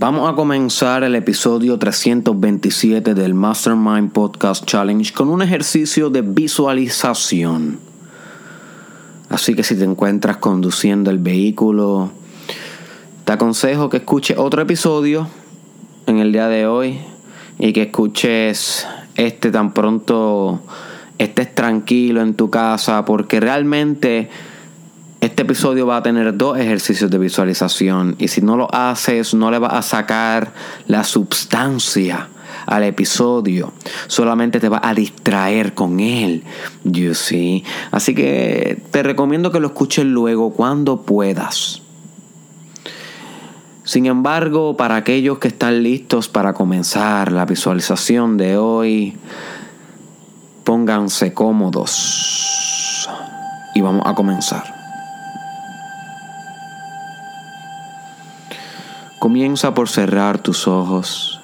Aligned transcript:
Vamos 0.00 0.26
a 0.30 0.34
comenzar 0.34 1.04
el 1.04 1.14
episodio 1.14 1.78
327 1.78 3.12
del 3.12 3.34
Mastermind 3.34 4.12
Podcast 4.12 4.64
Challenge 4.64 5.12
con 5.12 5.28
un 5.28 5.42
ejercicio 5.42 6.08
de 6.08 6.22
visualización. 6.22 7.78
Así 9.28 9.54
que 9.54 9.62
si 9.62 9.76
te 9.76 9.84
encuentras 9.84 10.38
conduciendo 10.38 11.10
el 11.10 11.18
vehículo, 11.18 12.12
te 13.26 13.32
aconsejo 13.34 13.90
que 13.90 13.98
escuches 13.98 14.38
otro 14.38 14.62
episodio 14.62 15.28
en 16.06 16.16
el 16.16 16.32
día 16.32 16.48
de 16.48 16.66
hoy 16.66 16.98
y 17.58 17.74
que 17.74 17.82
escuches 17.82 18.86
este 19.16 19.50
tan 19.50 19.74
pronto 19.74 20.62
estés 21.18 21.54
tranquilo 21.54 22.22
en 22.22 22.36
tu 22.36 22.48
casa 22.48 23.04
porque 23.04 23.38
realmente 23.38 24.30
este 25.20 25.42
episodio 25.42 25.86
va 25.86 25.98
a 25.98 26.02
tener 26.02 26.36
dos 26.36 26.58
ejercicios 26.58 27.10
de 27.10 27.18
visualización 27.18 28.16
y 28.18 28.28
si 28.28 28.40
no 28.40 28.56
lo 28.56 28.74
haces 28.74 29.34
no 29.34 29.50
le 29.50 29.58
vas 29.58 29.74
a 29.74 29.82
sacar 29.82 30.52
la 30.86 31.04
sustancia 31.04 32.28
al 32.66 32.84
episodio, 32.84 33.72
solamente 34.06 34.60
te 34.60 34.68
va 34.68 34.80
a 34.82 34.94
distraer 34.94 35.74
con 35.74 36.00
él, 36.00 36.44
you 36.84 37.14
see. 37.14 37.64
Así 37.90 38.14
que 38.14 38.82
te 38.90 39.02
recomiendo 39.02 39.50
que 39.52 39.60
lo 39.60 39.68
escuches 39.68 40.04
luego 40.04 40.52
cuando 40.52 41.02
puedas. 41.02 41.82
Sin 43.84 44.06
embargo, 44.06 44.76
para 44.76 44.96
aquellos 44.96 45.38
que 45.38 45.48
están 45.48 45.82
listos 45.82 46.28
para 46.28 46.52
comenzar 46.54 47.32
la 47.32 47.44
visualización 47.44 48.36
de 48.36 48.56
hoy, 48.56 49.16
pónganse 50.64 51.34
cómodos 51.34 53.08
y 53.74 53.80
vamos 53.80 54.06
a 54.06 54.14
comenzar. 54.14 54.79
Comienza 59.20 59.74
por 59.74 59.90
cerrar 59.90 60.38
tus 60.38 60.66
ojos. 60.66 61.42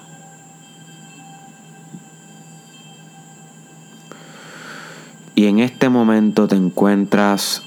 Y 5.35 5.45
en 5.45 5.59
este 5.59 5.87
momento 5.87 6.47
te 6.47 6.55
encuentras 6.55 7.61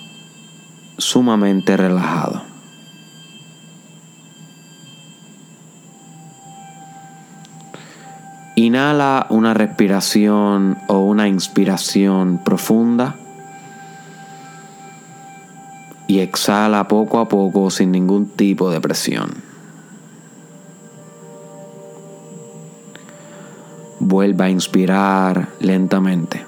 sumamente 0.99 1.77
relajado. 1.77 2.43
Inhala 8.57 9.29
una 9.31 9.55
respiración 9.55 10.77
o 10.89 10.99
una 10.99 11.29
inspiración 11.29 12.43
profunda 12.45 13.15
y 16.09 16.19
exhala 16.19 16.89
poco 16.89 17.21
a 17.21 17.29
poco 17.29 17.71
sin 17.71 17.93
ningún 17.93 18.27
tipo 18.27 18.73
de 18.73 18.81
presión. 18.81 19.50
Vuelva 24.01 24.47
a 24.47 24.51
inspirar 24.51 25.51
lentamente. 25.61 26.45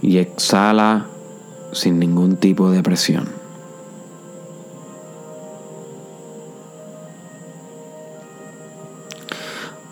Y 0.00 0.18
exhala 0.18 1.06
sin 1.72 1.98
ningún 1.98 2.36
tipo 2.36 2.70
de 2.70 2.82
presión. 2.82 3.28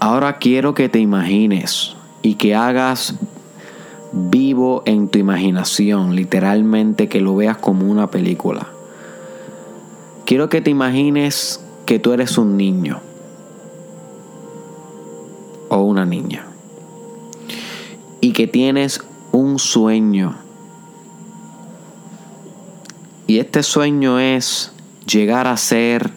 Ahora 0.01 0.39
quiero 0.39 0.75
que 0.75 0.89
te 0.89 1.01
imagines 1.01 1.97
y 2.23 2.35
que 2.37 2.55
hagas 2.55 3.17
vivo 4.13 4.83
en 4.87 5.09
tu 5.09 5.19
imaginación, 5.19 6.15
literalmente 6.15 7.09
que 7.09 7.21
lo 7.21 7.35
veas 7.35 7.57
como 7.57 7.91
una 7.91 8.09
película. 8.09 8.69
Quiero 10.25 10.49
que 10.49 10.61
te 10.61 10.71
imagines 10.71 11.61
que 11.85 11.99
tú 11.99 12.13
eres 12.13 12.39
un 12.39 12.57
niño 12.57 13.01
o 15.69 15.79
una 15.83 16.05
niña 16.05 16.47
y 18.21 18.33
que 18.33 18.47
tienes 18.47 19.01
un 19.33 19.59
sueño 19.59 20.37
y 23.29 23.41
este 23.41 23.63
sueño 23.63 24.19
es 24.19 24.73
llegar 25.07 25.47
a 25.47 25.57
ser 25.59 26.11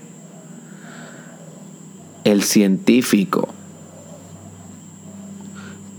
el 2.23 2.41
científico 2.41 3.49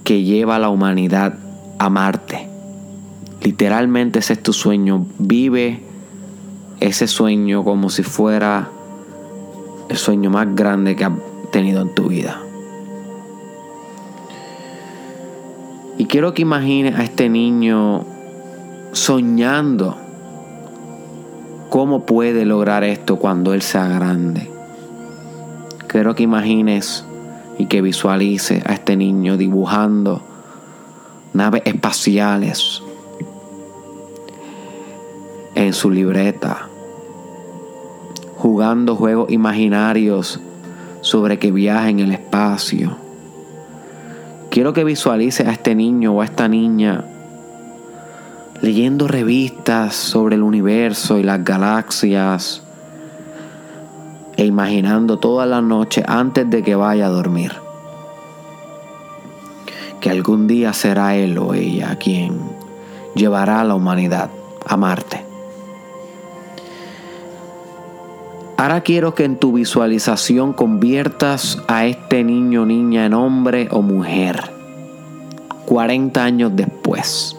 que 0.05 0.23
lleva 0.23 0.57
a 0.57 0.59
la 0.59 0.71
humanidad 0.71 1.39
a 1.79 1.91
Marte. 1.91 2.49
Literalmente 3.43 4.21
ese 4.21 4.33
es 4.33 4.43
tu 4.43 4.55
sueño. 4.55 5.07
Vive 5.19 5.83
ese 6.81 7.07
sueño 7.07 7.63
como 7.63 7.91
si 7.91 8.03
fuera 8.03 8.71
el 9.91 9.97
sueño 9.99 10.31
más 10.31 10.55
grande 10.55 10.97
que 10.97 11.05
has 11.05 11.13
tenido 11.51 11.83
en 11.83 11.95
tu 11.95 12.09
vida. 12.09 12.41
Y 16.03 16.07
quiero 16.07 16.35
que 16.35 16.43
imagines 16.43 16.99
a 16.99 17.05
este 17.05 17.29
niño 17.29 18.05
soñando 18.91 19.97
cómo 21.71 22.07
puede 22.07 22.45
lograr 22.45 22.83
esto 22.83 23.21
cuando 23.21 23.55
él 23.55 23.63
sea 23.63 23.87
grande. 23.87 24.51
Quiero 25.87 26.17
que 26.17 26.25
imagines 26.25 27.05
y 27.57 27.67
que 27.67 27.83
visualices 27.83 28.67
a 28.67 28.73
este 28.73 28.97
niño 28.97 29.37
dibujando 29.37 30.23
naves 31.35 31.63
espaciales 31.67 32.83
en 35.55 35.73
su 35.73 35.89
libreta, 35.89 36.69
jugando 38.39 38.97
juegos 38.97 39.31
imaginarios 39.31 40.41
sobre 41.01 41.39
que 41.39 41.53
viaja 41.53 41.91
en 41.91 42.01
el 42.01 42.11
espacio 42.11 43.12
Quiero 44.53 44.75
que 44.75 44.85
visualice 44.85 45.49
a 45.49 45.53
este 45.53 45.75
niño 45.75 46.13
o 46.13 46.21
a 46.21 46.27
esta 46.27 46.47
niña 46.47 47.07
leyendo 48.61 49.09
revistas 49.09 49.97
sobre 49.97 50.37
el 50.37 50.43
universo 50.43 51.17
y 51.17 51.23
las 51.23 51.43
galaxias 51.43 52.63
e 54.37 54.45
imaginando 54.45 55.19
toda 55.19 55.47
la 55.47 55.63
noche 55.63 56.05
antes 56.07 56.51
de 56.51 56.63
que 56.63 56.75
vaya 56.75 57.07
a 57.07 57.09
dormir 57.09 57.55
que 60.03 60.11
algún 60.11 60.47
día 60.47 60.75
será 60.75 61.17
él 61.17 61.39
o 61.39 61.55
ella 61.55 61.97
quien 61.97 62.39
llevará 63.15 63.63
a 63.63 63.65
la 63.65 63.75
humanidad 63.75 64.29
a 64.67 64.77
Marte. 64.77 65.32
Ahora 68.63 68.83
quiero 68.83 69.13
que 69.17 69.25
en 69.25 69.39
tu 69.39 69.55
visualización 69.55 70.53
conviertas 70.53 71.61
a 71.67 71.85
este 71.85 72.23
niño 72.23 72.65
niña 72.65 73.07
en 73.07 73.13
hombre 73.13 73.67
o 73.73 73.83
mujer. 73.83 74.53
40 75.67 76.23
años 76.23 76.53
después. 76.55 77.37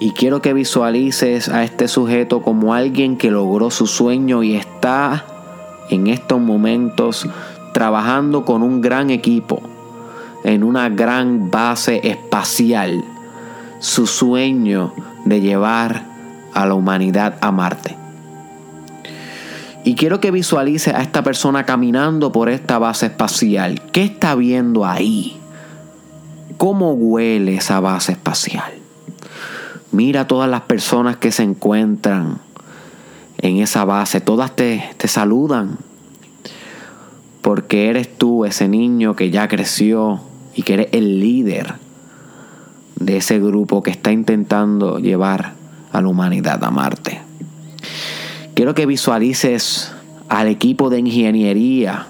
Y 0.00 0.10
quiero 0.14 0.42
que 0.42 0.52
visualices 0.52 1.48
a 1.48 1.62
este 1.62 1.86
sujeto 1.86 2.42
como 2.42 2.74
alguien 2.74 3.16
que 3.16 3.30
logró 3.30 3.70
su 3.70 3.86
sueño 3.86 4.42
y 4.42 4.56
está 4.56 5.24
en 5.90 6.08
estos 6.08 6.40
momentos 6.40 7.28
trabajando 7.72 8.44
con 8.44 8.64
un 8.64 8.80
gran 8.80 9.10
equipo 9.10 9.62
en 10.42 10.64
una 10.64 10.88
gran 10.88 11.52
base 11.52 12.00
espacial. 12.02 13.04
Su 13.78 14.08
sueño 14.08 14.92
de 15.24 15.40
llevar 15.40 16.02
a 16.52 16.66
la 16.66 16.74
humanidad 16.74 17.36
a 17.40 17.52
Marte. 17.52 18.03
Y 19.84 19.96
quiero 19.96 20.18
que 20.18 20.30
visualice 20.30 20.92
a 20.92 21.02
esta 21.02 21.22
persona 21.22 21.66
caminando 21.66 22.32
por 22.32 22.48
esta 22.48 22.78
base 22.78 23.06
espacial. 23.06 23.82
¿Qué 23.92 24.02
está 24.02 24.34
viendo 24.34 24.86
ahí? 24.86 25.36
¿Cómo 26.56 26.92
huele 26.92 27.56
esa 27.56 27.80
base 27.80 28.12
espacial? 28.12 28.72
Mira 29.92 30.26
todas 30.26 30.48
las 30.48 30.62
personas 30.62 31.18
que 31.18 31.30
se 31.30 31.42
encuentran 31.42 32.38
en 33.38 33.58
esa 33.58 33.84
base. 33.84 34.22
Todas 34.22 34.56
te, 34.56 34.82
te 34.96 35.06
saludan. 35.06 35.76
Porque 37.42 37.90
eres 37.90 38.16
tú 38.16 38.46
ese 38.46 38.68
niño 38.68 39.14
que 39.14 39.30
ya 39.30 39.48
creció 39.48 40.22
y 40.54 40.62
que 40.62 40.74
eres 40.74 40.88
el 40.92 41.20
líder 41.20 41.74
de 42.96 43.18
ese 43.18 43.38
grupo 43.38 43.82
que 43.82 43.90
está 43.90 44.12
intentando 44.12 44.98
llevar 44.98 45.52
a 45.92 46.00
la 46.00 46.08
humanidad 46.08 46.64
a 46.64 46.70
Marte. 46.70 47.23
Quiero 48.54 48.74
que 48.74 48.86
visualices 48.86 49.92
al 50.28 50.46
equipo 50.46 50.88
de 50.88 51.00
ingeniería 51.00 52.06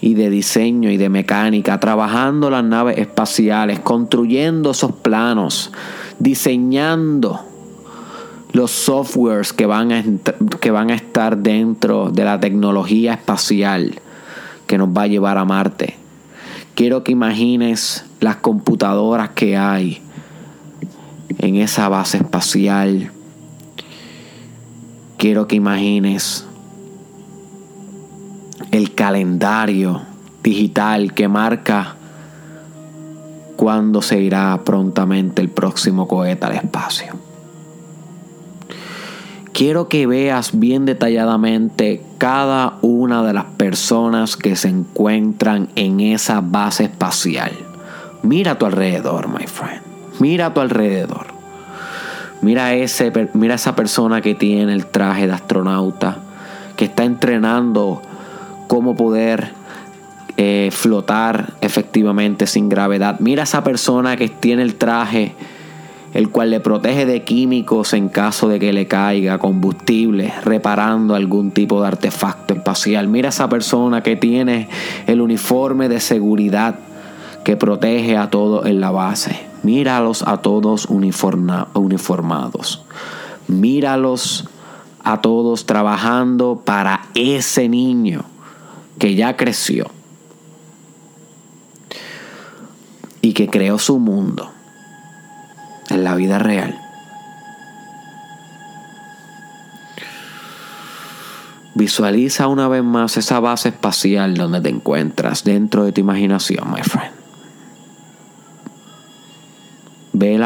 y 0.00 0.14
de 0.14 0.28
diseño 0.28 0.90
y 0.90 0.96
de 0.96 1.08
mecánica, 1.08 1.78
trabajando 1.78 2.50
las 2.50 2.64
naves 2.64 2.98
espaciales, 2.98 3.78
construyendo 3.78 4.72
esos 4.72 4.90
planos, 4.90 5.70
diseñando 6.18 7.46
los 8.52 8.72
softwares 8.72 9.52
que 9.52 9.66
van, 9.66 9.92
a 9.92 10.04
que 10.60 10.72
van 10.72 10.90
a 10.90 10.96
estar 10.96 11.38
dentro 11.38 12.10
de 12.10 12.24
la 12.24 12.40
tecnología 12.40 13.14
espacial 13.14 14.00
que 14.66 14.78
nos 14.78 14.88
va 14.88 15.02
a 15.02 15.06
llevar 15.06 15.38
a 15.38 15.44
Marte. 15.44 15.96
Quiero 16.74 17.04
que 17.04 17.12
imagines 17.12 18.04
las 18.18 18.36
computadoras 18.36 19.30
que 19.30 19.56
hay 19.56 20.02
en 21.38 21.54
esa 21.56 21.88
base 21.88 22.16
espacial 22.16 23.12
quiero 25.22 25.46
que 25.46 25.54
imagines 25.54 26.44
el 28.72 28.92
calendario 28.92 30.02
digital 30.42 31.14
que 31.14 31.28
marca 31.28 31.94
cuándo 33.54 34.02
se 34.02 34.20
irá 34.20 34.60
prontamente 34.64 35.40
el 35.40 35.48
próximo 35.48 36.08
cohete 36.08 36.46
al 36.46 36.56
espacio. 36.56 37.14
Quiero 39.52 39.88
que 39.88 40.08
veas 40.08 40.58
bien 40.58 40.86
detalladamente 40.86 42.02
cada 42.18 42.78
una 42.82 43.22
de 43.22 43.32
las 43.32 43.44
personas 43.44 44.36
que 44.36 44.56
se 44.56 44.70
encuentran 44.70 45.68
en 45.76 46.00
esa 46.00 46.40
base 46.40 46.82
espacial. 46.82 47.52
Mira 48.24 48.52
a 48.52 48.58
tu 48.58 48.66
alrededor, 48.66 49.28
my 49.28 49.46
friend. 49.46 49.82
Mira 50.18 50.46
a 50.46 50.54
tu 50.54 50.58
alrededor. 50.58 51.31
Mira, 52.42 52.74
ese, 52.74 53.12
mira 53.34 53.54
esa 53.54 53.76
persona 53.76 54.20
que 54.20 54.34
tiene 54.34 54.72
el 54.72 54.86
traje 54.86 55.28
de 55.28 55.32
astronauta, 55.32 56.18
que 56.76 56.86
está 56.86 57.04
entrenando 57.04 58.02
cómo 58.66 58.96
poder 58.96 59.52
eh, 60.36 60.70
flotar 60.72 61.52
efectivamente 61.60 62.48
sin 62.48 62.68
gravedad. 62.68 63.20
Mira 63.20 63.44
esa 63.44 63.62
persona 63.62 64.16
que 64.16 64.28
tiene 64.28 64.62
el 64.62 64.74
traje, 64.74 65.36
el 66.14 66.30
cual 66.30 66.50
le 66.50 66.58
protege 66.58 67.06
de 67.06 67.22
químicos 67.22 67.92
en 67.92 68.08
caso 68.08 68.48
de 68.48 68.58
que 68.58 68.72
le 68.72 68.88
caiga 68.88 69.38
combustible, 69.38 70.34
reparando 70.44 71.14
algún 71.14 71.52
tipo 71.52 71.80
de 71.80 71.86
artefacto 71.86 72.54
espacial. 72.54 73.06
Mira 73.06 73.28
esa 73.28 73.48
persona 73.48 74.02
que 74.02 74.16
tiene 74.16 74.68
el 75.06 75.20
uniforme 75.20 75.88
de 75.88 76.00
seguridad 76.00 76.74
que 77.44 77.56
protege 77.56 78.16
a 78.16 78.30
todos 78.30 78.66
en 78.66 78.80
la 78.80 78.90
base. 78.90 79.51
Míralos 79.62 80.22
a 80.26 80.38
todos 80.38 80.86
uniformados. 80.86 82.84
Míralos 83.48 84.48
a 85.04 85.20
todos 85.20 85.66
trabajando 85.66 86.62
para 86.64 87.06
ese 87.14 87.68
niño 87.68 88.24
que 88.98 89.14
ya 89.14 89.36
creció 89.36 89.90
y 93.20 93.32
que 93.34 93.48
creó 93.48 93.78
su 93.78 93.98
mundo 93.98 94.50
en 95.90 96.04
la 96.04 96.14
vida 96.14 96.38
real. 96.38 96.78
Visualiza 101.74 102.48
una 102.48 102.68
vez 102.68 102.84
más 102.84 103.16
esa 103.16 103.40
base 103.40 103.70
espacial 103.70 104.34
donde 104.34 104.60
te 104.60 104.68
encuentras 104.68 105.42
dentro 105.42 105.84
de 105.84 105.92
tu 105.92 106.00
imaginación, 106.00 106.70
my 106.70 106.82
friend. 106.82 107.21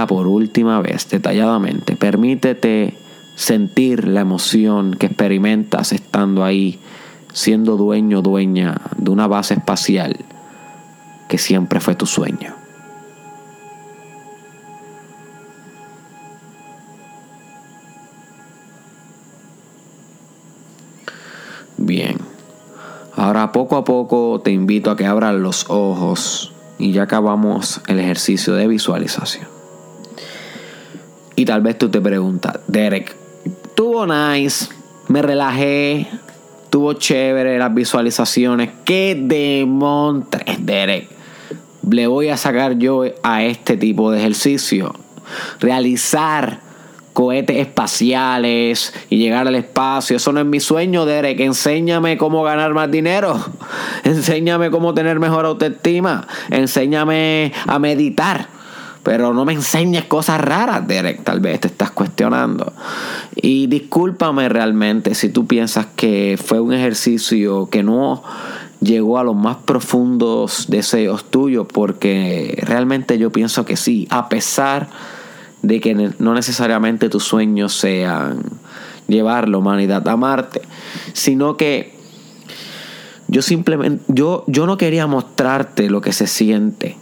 Por 0.04 0.26
última 0.26 0.82
vez 0.82 1.08
detalladamente. 1.08 1.96
Permítete 1.96 2.92
sentir 3.36 4.06
la 4.08 4.20
emoción 4.20 4.94
que 4.94 5.06
experimentas 5.06 5.92
estando 5.92 6.44
ahí, 6.44 6.80
siendo 7.32 7.76
dueño, 7.76 8.20
dueña 8.20 8.80
de 8.96 9.10
una 9.10 9.26
base 9.26 9.54
espacial 9.54 10.16
que 11.28 11.38
siempre 11.38 11.80
fue 11.80 11.94
tu 11.94 12.06
sueño. 12.06 12.54
Bien. 21.78 22.18
Ahora 23.14 23.52
poco 23.52 23.76
a 23.76 23.84
poco 23.84 24.40
te 24.42 24.50
invito 24.50 24.90
a 24.90 24.96
que 24.96 25.06
abras 25.06 25.34
los 25.34 25.70
ojos 25.70 26.52
y 26.78 26.92
ya 26.92 27.04
acabamos 27.04 27.80
el 27.86 27.98
ejercicio 27.98 28.54
de 28.54 28.66
visualización. 28.66 29.55
Y 31.36 31.44
tal 31.44 31.60
vez 31.60 31.78
tú 31.78 31.90
te 31.90 32.00
preguntas, 32.00 32.58
Derek, 32.66 33.14
tuvo 33.74 34.06
nice, 34.06 34.68
me 35.08 35.20
relajé, 35.20 36.08
tuvo 36.70 36.94
chévere 36.94 37.58
las 37.58 37.74
visualizaciones. 37.74 38.70
¿Qué 38.84 39.16
demontres, 39.20 40.64
Derek? 40.64 41.08
Le 41.88 42.06
voy 42.06 42.30
a 42.30 42.36
sacar 42.36 42.78
yo 42.78 43.04
a 43.22 43.44
este 43.44 43.76
tipo 43.76 44.10
de 44.10 44.18
ejercicio. 44.18 44.94
Realizar 45.60 46.60
cohetes 47.12 47.56
espaciales 47.56 48.92
y 49.08 49.16
llegar 49.16 49.46
al 49.48 49.54
espacio. 49.54 50.16
Eso 50.16 50.32
no 50.32 50.40
es 50.40 50.46
mi 50.46 50.60
sueño, 50.60 51.06
Derek. 51.06 51.40
Enséñame 51.40 52.18
cómo 52.18 52.42
ganar 52.42 52.74
más 52.74 52.90
dinero. 52.90 53.42
Enséñame 54.04 54.70
cómo 54.70 54.92
tener 54.92 55.18
mejor 55.18 55.46
autoestima. 55.46 56.26
Enséñame 56.50 57.52
a 57.66 57.78
meditar. 57.78 58.55
Pero 59.06 59.32
no 59.32 59.44
me 59.44 59.52
enseñes 59.52 60.04
cosas 60.06 60.40
raras, 60.40 60.88
Derek. 60.88 61.22
Tal 61.22 61.38
vez 61.38 61.60
te 61.60 61.68
estás 61.68 61.92
cuestionando. 61.92 62.72
Y 63.36 63.68
discúlpame 63.68 64.48
realmente 64.48 65.14
si 65.14 65.28
tú 65.28 65.46
piensas 65.46 65.86
que 65.94 66.36
fue 66.44 66.58
un 66.58 66.72
ejercicio 66.72 67.70
que 67.70 67.84
no 67.84 68.24
llegó 68.80 69.20
a 69.20 69.22
los 69.22 69.36
más 69.36 69.58
profundos 69.58 70.66
deseos 70.70 71.30
tuyos, 71.30 71.68
porque 71.72 72.60
realmente 72.66 73.16
yo 73.16 73.30
pienso 73.30 73.64
que 73.64 73.76
sí, 73.76 74.08
a 74.10 74.28
pesar 74.28 74.88
de 75.62 75.78
que 75.78 75.94
no 76.18 76.34
necesariamente 76.34 77.08
tus 77.08 77.22
sueños 77.22 77.74
sean 77.74 78.42
llevar 79.06 79.48
la 79.48 79.58
humanidad 79.58 80.08
a 80.08 80.16
Marte, 80.16 80.62
sino 81.12 81.56
que 81.56 81.94
yo 83.28 83.40
simplemente, 83.40 84.02
yo, 84.08 84.42
yo 84.48 84.66
no 84.66 84.76
quería 84.76 85.06
mostrarte 85.06 85.90
lo 85.90 86.00
que 86.00 86.12
se 86.12 86.26
siente 86.26 86.96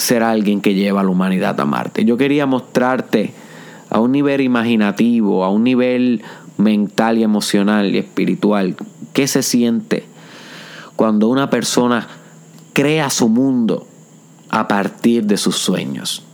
ser 0.00 0.22
alguien 0.22 0.60
que 0.60 0.74
lleva 0.74 1.00
a 1.00 1.04
la 1.04 1.10
humanidad 1.10 1.58
a 1.60 1.64
Marte. 1.64 2.04
Yo 2.04 2.16
quería 2.16 2.46
mostrarte 2.46 3.32
a 3.90 4.00
un 4.00 4.12
nivel 4.12 4.40
imaginativo, 4.40 5.44
a 5.44 5.50
un 5.50 5.64
nivel 5.64 6.22
mental 6.56 7.18
y 7.18 7.22
emocional 7.22 7.94
y 7.94 7.98
espiritual, 7.98 8.76
qué 9.12 9.26
se 9.26 9.42
siente 9.42 10.04
cuando 10.96 11.28
una 11.28 11.48
persona 11.48 12.06
crea 12.72 13.10
su 13.10 13.28
mundo 13.28 13.86
a 14.50 14.68
partir 14.68 15.24
de 15.24 15.36
sus 15.36 15.56
sueños. 15.56 16.24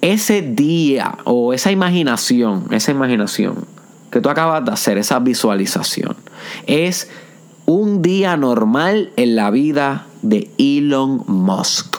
Ese 0.00 0.40
día 0.40 1.18
o 1.24 1.52
esa 1.52 1.70
imaginación, 1.70 2.66
esa 2.70 2.90
imaginación 2.90 3.64
que 4.10 4.20
tú 4.20 4.28
acabas 4.28 4.64
de 4.64 4.72
hacer, 4.72 4.98
esa 4.98 5.18
visualización, 5.18 6.16
es 6.66 7.10
un 7.66 8.02
día 8.02 8.36
normal 8.36 9.12
en 9.16 9.36
la 9.36 9.50
vida 9.50 10.06
de 10.22 10.50
Elon 10.58 11.22
Musk. 11.26 11.89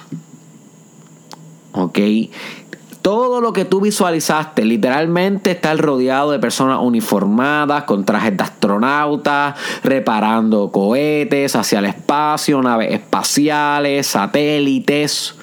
¿Ok? 1.73 1.99
Todo 3.01 3.41
lo 3.41 3.51
que 3.51 3.65
tú 3.65 3.81
visualizaste 3.81 4.63
literalmente 4.63 5.51
está 5.51 5.73
rodeado 5.73 6.31
de 6.31 6.37
personas 6.37 6.79
uniformadas, 6.81 7.85
con 7.85 8.05
trajes 8.05 8.37
de 8.37 8.43
astronauta, 8.43 9.55
reparando 9.83 10.71
cohetes 10.71 11.55
hacia 11.55 11.79
el 11.79 11.85
espacio, 11.85 12.61
naves 12.61 12.93
espaciales, 12.93 14.05
satélites, 14.05 15.33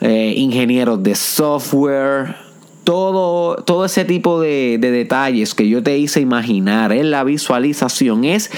eh, 0.00 0.34
ingenieros 0.36 1.00
de 1.04 1.14
software, 1.14 2.34
todo, 2.82 3.62
todo 3.62 3.84
ese 3.84 4.04
tipo 4.04 4.40
de, 4.40 4.78
de, 4.80 4.90
detalles 4.90 5.54
que 5.54 5.68
yo 5.68 5.84
te 5.84 5.98
hice 5.98 6.20
imaginar 6.20 6.90
en 6.90 7.12
la 7.12 7.22
visualización 7.22 8.24
es 8.24 8.50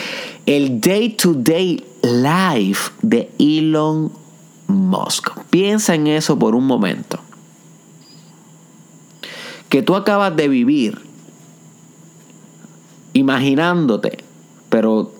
el 0.47 0.81
day-to-day 0.81 1.85
life 2.03 2.93
de 3.03 3.31
Elon 3.39 4.20
Musk. 4.73 5.31
Piensa 5.51 5.95
en 5.95 6.07
eso 6.07 6.39
por 6.39 6.55
un 6.55 6.67
momento. 6.67 7.19
Que 9.69 9.83
tú 9.83 9.95
acabas 9.95 10.35
de 10.37 10.49
vivir 10.49 10.99
imaginándote, 13.13 14.25
pero 14.69 15.13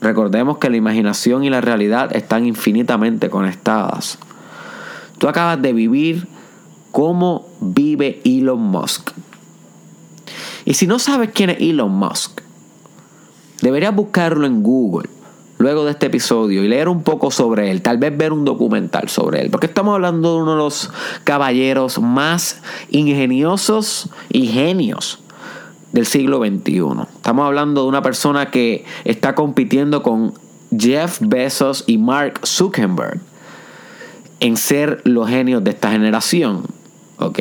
recordemos 0.00 0.58
que 0.58 0.70
la 0.70 0.76
imaginación 0.76 1.44
y 1.44 1.50
la 1.50 1.60
realidad 1.60 2.14
están 2.14 2.46
infinitamente 2.46 3.30
conectadas. 3.30 4.18
Tú 5.18 5.28
acabas 5.28 5.60
de 5.62 5.72
vivir 5.72 6.26
cómo 6.90 7.48
vive 7.60 8.20
Elon 8.24 8.60
Musk. 8.60 9.10
Y 10.64 10.74
si 10.74 10.86
no 10.86 10.98
sabes 10.98 11.30
quién 11.34 11.50
es 11.50 11.60
Elon 11.60 11.92
Musk, 11.92 12.40
deberías 13.62 13.94
buscarlo 13.94 14.46
en 14.46 14.62
Google 14.62 15.08
luego 15.58 15.84
de 15.84 15.92
este 15.92 16.06
episodio 16.06 16.64
y 16.64 16.68
leer 16.68 16.88
un 16.88 17.02
poco 17.02 17.30
sobre 17.30 17.70
él, 17.70 17.82
tal 17.82 17.98
vez 17.98 18.16
ver 18.16 18.32
un 18.32 18.44
documental 18.44 19.08
sobre 19.08 19.40
él, 19.40 19.50
porque 19.50 19.66
estamos 19.66 19.94
hablando 19.94 20.34
de 20.34 20.42
uno 20.42 20.52
de 20.52 20.58
los 20.58 20.90
caballeros 21.24 22.00
más 22.00 22.60
ingeniosos 22.90 24.10
y 24.30 24.46
genios 24.48 25.20
del 25.92 26.06
siglo 26.06 26.38
XXI. 26.38 26.82
Estamos 27.16 27.46
hablando 27.46 27.82
de 27.82 27.88
una 27.88 28.02
persona 28.02 28.50
que 28.50 28.84
está 29.04 29.34
compitiendo 29.34 30.02
con 30.02 30.34
Jeff 30.76 31.18
Bezos 31.20 31.84
y 31.86 31.98
Mark 31.98 32.40
Zuckerberg 32.44 33.20
en 34.40 34.56
ser 34.56 35.00
los 35.04 35.28
genios 35.28 35.62
de 35.62 35.70
esta 35.70 35.90
generación. 35.90 36.64
¿Ok? 37.18 37.38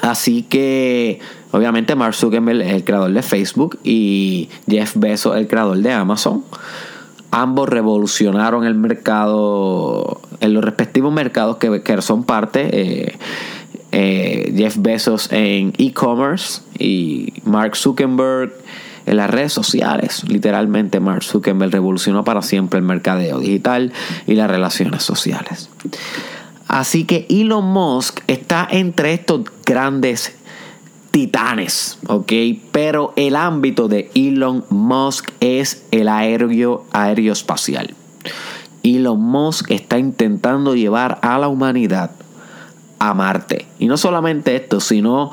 Así 0.00 0.42
que, 0.42 1.18
obviamente, 1.52 1.94
Mark 1.94 2.14
Zuckerberg 2.14 2.62
es 2.62 2.72
el 2.72 2.84
creador 2.84 3.12
de 3.12 3.22
Facebook 3.22 3.78
y 3.84 4.48
Jeff 4.68 4.96
Bezos 4.96 5.36
el 5.36 5.48
creador 5.48 5.78
de 5.78 5.92
Amazon. 5.92 6.44
Ambos 7.30 7.68
revolucionaron 7.68 8.64
el 8.64 8.74
mercado, 8.74 10.20
en 10.40 10.54
los 10.54 10.64
respectivos 10.64 11.12
mercados 11.12 11.58
que, 11.58 12.02
son 12.02 12.24
parte. 12.24 12.68
Eh, 12.72 13.18
eh, 13.90 14.52
Jeff 14.56 14.76
Bezos 14.78 15.32
en 15.32 15.72
e-commerce 15.78 16.60
y 16.78 17.32
Mark 17.44 17.74
Zuckerberg 17.76 18.52
en 19.08 19.16
las 19.16 19.30
redes 19.30 19.52
sociales. 19.52 20.24
Literalmente 20.28 21.00
Mark 21.00 21.22
Zuckerberg 21.22 21.72
revolucionó 21.72 22.24
para 22.24 22.42
siempre 22.42 22.78
el 22.78 22.84
mercadeo 22.84 23.40
digital 23.40 23.92
y 24.26 24.34
las 24.34 24.50
relaciones 24.50 25.02
sociales. 25.02 25.70
Así 26.66 27.04
que 27.04 27.26
Elon 27.30 27.64
Musk 27.64 28.20
está 28.26 28.68
entre 28.70 29.14
estos 29.14 29.40
grandes 29.64 30.36
titanes, 31.10 31.98
¿ok? 32.06 32.32
Pero 32.72 33.12
el 33.16 33.36
ámbito 33.36 33.88
de 33.88 34.10
Elon 34.14 34.64
Musk 34.70 35.30
es 35.40 35.84
el 35.90 36.08
aéreo, 36.08 36.84
aeroespacial. 36.92 37.94
Elon 38.82 39.20
Musk 39.20 39.70
está 39.70 39.98
intentando 39.98 40.74
llevar 40.74 41.18
a 41.22 41.38
la 41.38 41.48
humanidad 41.48 42.12
a 42.98 43.14
Marte. 43.14 43.66
Y 43.78 43.86
no 43.86 43.96
solamente 43.96 44.56
esto, 44.56 44.80
sino 44.80 45.30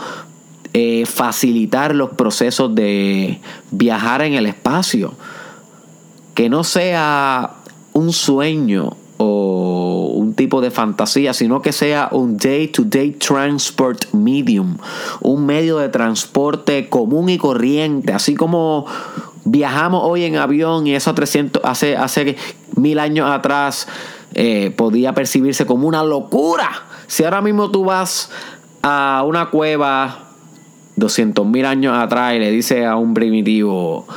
eh, 0.73 1.05
facilitar 1.05 1.95
los 1.95 2.11
procesos 2.11 2.73
de 2.75 3.39
viajar 3.71 4.21
en 4.21 4.33
el 4.33 4.45
espacio. 4.45 5.13
Que 6.33 6.49
no 6.49 6.63
sea 6.63 7.55
un 7.93 8.11
sueño 8.11 8.97
de 10.61 10.71
fantasía, 10.71 11.33
sino 11.33 11.61
que 11.61 11.71
sea 11.71 12.09
un 12.11 12.37
day-to-day 12.37 13.11
transport 13.11 14.13
medium, 14.13 14.77
un 15.21 15.45
medio 15.45 15.77
de 15.79 15.89
transporte 15.89 16.89
común 16.89 17.29
y 17.29 17.37
corriente, 17.37 18.13
así 18.13 18.35
como 18.35 18.85
viajamos 19.45 20.01
hoy 20.03 20.23
en 20.23 20.37
avión 20.37 20.87
y 20.87 20.95
eso 20.95 21.13
300, 21.13 21.63
hace, 21.65 21.95
hace 21.95 22.35
mil 22.75 22.99
años 22.99 23.29
atrás 23.29 23.87
eh, 24.33 24.73
podía 24.75 25.13
percibirse 25.13 25.65
como 25.65 25.87
una 25.87 26.03
locura. 26.03 26.69
Si 27.07 27.23
ahora 27.23 27.41
mismo 27.41 27.71
tú 27.71 27.85
vas 27.85 28.29
a 28.81 29.23
una 29.25 29.49
cueva 29.49 30.25
200 30.95 31.45
mil 31.45 31.65
años 31.65 31.97
atrás 31.97 32.35
y 32.35 32.39
le 32.39 32.51
dices 32.51 32.85
a 32.85 32.95
un 32.95 33.13
primitivo, 33.13 34.07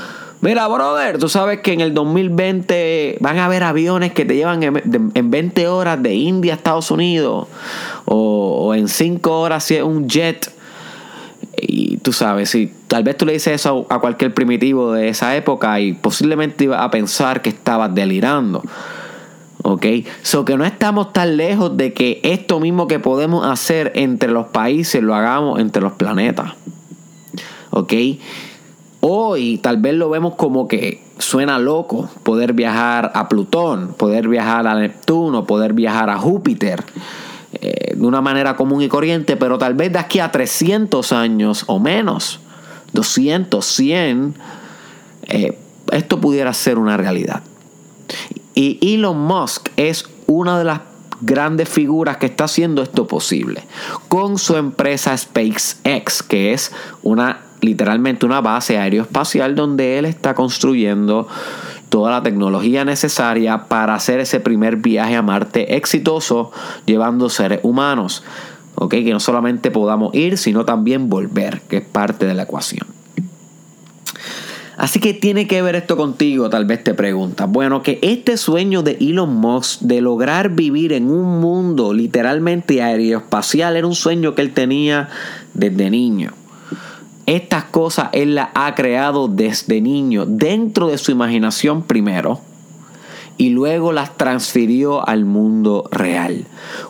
mira 0.40 0.66
brother, 0.68 1.18
tú 1.18 1.28
sabes 1.28 1.60
que 1.60 1.72
en 1.72 1.80
el 1.80 1.94
2020 1.94 3.18
van 3.20 3.38
a 3.38 3.46
haber 3.46 3.64
aviones 3.64 4.12
que 4.12 4.24
te 4.24 4.36
llevan 4.36 4.62
en 4.62 5.30
20 5.30 5.68
horas 5.68 6.02
de 6.02 6.14
India 6.14 6.54
a 6.54 6.56
Estados 6.56 6.90
Unidos 6.90 7.48
o, 8.04 8.74
en 8.74 8.88
5 8.88 9.40
horas 9.40 9.64
si 9.64 9.76
es 9.76 9.82
un 9.82 10.08
jet 10.08 10.52
y 11.60 11.96
tú 11.98 12.12
sabes, 12.12 12.50
si 12.50 12.72
tal 12.86 13.02
vez 13.02 13.16
tú 13.16 13.26
le 13.26 13.32
dices 13.32 13.54
eso 13.54 13.86
a 13.90 13.98
cualquier 13.98 14.32
primitivo 14.32 14.92
de 14.92 15.08
esa 15.08 15.36
época 15.36 15.80
y 15.80 15.92
posiblemente 15.92 16.64
iba 16.64 16.82
a 16.84 16.90
pensar 16.90 17.42
que 17.42 17.48
estabas 17.48 17.94
delirando. 17.94 18.62
¿Ok? 19.62 19.86
So 20.22 20.44
que 20.44 20.56
no 20.56 20.64
estamos 20.64 21.12
tan 21.12 21.36
lejos 21.36 21.76
de 21.76 21.92
que 21.92 22.20
esto 22.22 22.60
mismo 22.60 22.86
que 22.86 23.00
podemos 23.00 23.44
hacer 23.44 23.90
entre 23.96 24.30
los 24.30 24.46
países 24.46 25.02
lo 25.02 25.14
hagamos 25.14 25.58
entre 25.58 25.82
los 25.82 25.92
planetas. 25.94 26.52
¿Ok? 27.70 27.92
Hoy 29.00 29.58
tal 29.58 29.76
vez 29.76 29.94
lo 29.94 30.10
vemos 30.10 30.34
como 30.34 30.66
que 30.66 31.02
suena 31.18 31.58
loco 31.58 32.08
poder 32.24 32.52
viajar 32.52 33.12
a 33.14 33.28
Plutón, 33.28 33.94
poder 33.94 34.28
viajar 34.28 34.66
a 34.66 34.74
Neptuno, 34.74 35.46
poder 35.46 35.72
viajar 35.72 36.10
a 36.10 36.18
Júpiter. 36.18 36.84
Eh, 37.52 37.94
de 37.96 38.06
una 38.06 38.20
manera 38.20 38.56
común 38.56 38.82
y 38.82 38.88
corriente, 38.88 39.36
pero 39.36 39.56
tal 39.56 39.74
vez 39.74 39.92
de 39.92 39.98
aquí 39.98 40.20
a 40.20 40.30
300 40.30 41.12
años 41.12 41.64
o 41.66 41.80
menos, 41.80 42.40
200, 42.92 43.64
100, 43.64 44.34
eh, 45.28 45.58
esto 45.90 46.20
pudiera 46.20 46.52
ser 46.52 46.78
una 46.78 46.96
realidad. 46.96 47.42
Y 48.54 48.94
Elon 48.94 49.18
Musk 49.18 49.70
es 49.76 50.04
una 50.26 50.58
de 50.58 50.64
las 50.64 50.80
grandes 51.20 51.68
figuras 51.68 52.18
que 52.18 52.26
está 52.26 52.44
haciendo 52.44 52.82
esto 52.82 53.06
posible 53.06 53.64
con 54.08 54.38
su 54.38 54.56
empresa 54.56 55.16
SpaceX, 55.16 56.22
que 56.22 56.52
es 56.52 56.72
una 57.02 57.47
literalmente 57.60 58.26
una 58.26 58.40
base 58.40 58.78
aeroespacial 58.78 59.54
donde 59.54 59.98
él 59.98 60.04
está 60.04 60.34
construyendo 60.34 61.28
toda 61.88 62.10
la 62.10 62.22
tecnología 62.22 62.84
necesaria 62.84 63.68
para 63.68 63.94
hacer 63.94 64.20
ese 64.20 64.40
primer 64.40 64.76
viaje 64.76 65.16
a 65.16 65.22
Marte 65.22 65.76
exitoso 65.76 66.52
llevando 66.86 67.28
seres 67.28 67.60
humanos. 67.62 68.22
Que 68.90 69.02
no 69.12 69.18
solamente 69.18 69.72
podamos 69.72 70.14
ir, 70.14 70.38
sino 70.38 70.64
también 70.64 71.08
volver, 71.08 71.62
que 71.62 71.78
es 71.78 71.84
parte 71.84 72.26
de 72.26 72.34
la 72.34 72.44
ecuación. 72.44 72.86
Así 74.76 75.00
que 75.00 75.12
tiene 75.12 75.48
que 75.48 75.60
ver 75.60 75.74
esto 75.74 75.96
contigo, 75.96 76.48
tal 76.48 76.64
vez 76.64 76.84
te 76.84 76.94
preguntas. 76.94 77.50
Bueno, 77.50 77.82
que 77.82 77.98
este 78.00 78.36
sueño 78.36 78.84
de 78.84 78.96
Elon 79.00 79.34
Musk 79.34 79.80
de 79.80 80.00
lograr 80.00 80.50
vivir 80.50 80.92
en 80.92 81.10
un 81.10 81.40
mundo 81.40 81.92
literalmente 81.92 82.80
aeroespacial 82.80 83.76
era 83.76 83.88
un 83.88 83.96
sueño 83.96 84.36
que 84.36 84.42
él 84.42 84.54
tenía 84.54 85.08
desde 85.54 85.90
niño. 85.90 86.37
Estas 87.28 87.64
cosas 87.64 88.08
él 88.12 88.36
las 88.36 88.48
ha 88.54 88.74
creado 88.74 89.28
desde 89.28 89.82
niño, 89.82 90.24
dentro 90.26 90.86
de 90.86 90.96
su 90.96 91.10
imaginación 91.10 91.82
primero, 91.82 92.40
y 93.36 93.50
luego 93.50 93.92
las 93.92 94.16
transfirió 94.16 95.06
al 95.06 95.26
mundo 95.26 95.84
real. 95.90 96.46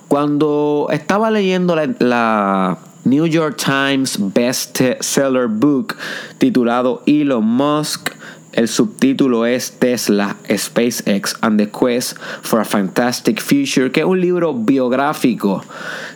Cuando 0.06 0.86
estaba 0.92 1.32
leyendo 1.32 1.74
la, 1.74 2.78
New 3.02 3.26
York 3.26 3.56
Times 3.56 4.16
Best 4.32 4.80
Seller 5.00 5.48
Book 5.48 5.96
titulado 6.38 7.02
Elon 7.06 7.44
Musk, 7.44 8.10
el 8.58 8.66
subtítulo 8.66 9.46
es 9.46 9.78
Tesla, 9.78 10.36
SpaceX 10.52 11.36
and 11.42 11.60
the 11.60 11.70
Quest 11.70 12.18
for 12.42 12.58
a 12.58 12.64
Fantastic 12.64 13.40
Future, 13.40 13.92
que 13.92 14.00
es 14.00 14.06
un 14.06 14.20
libro 14.20 14.52
biográfico 14.52 15.62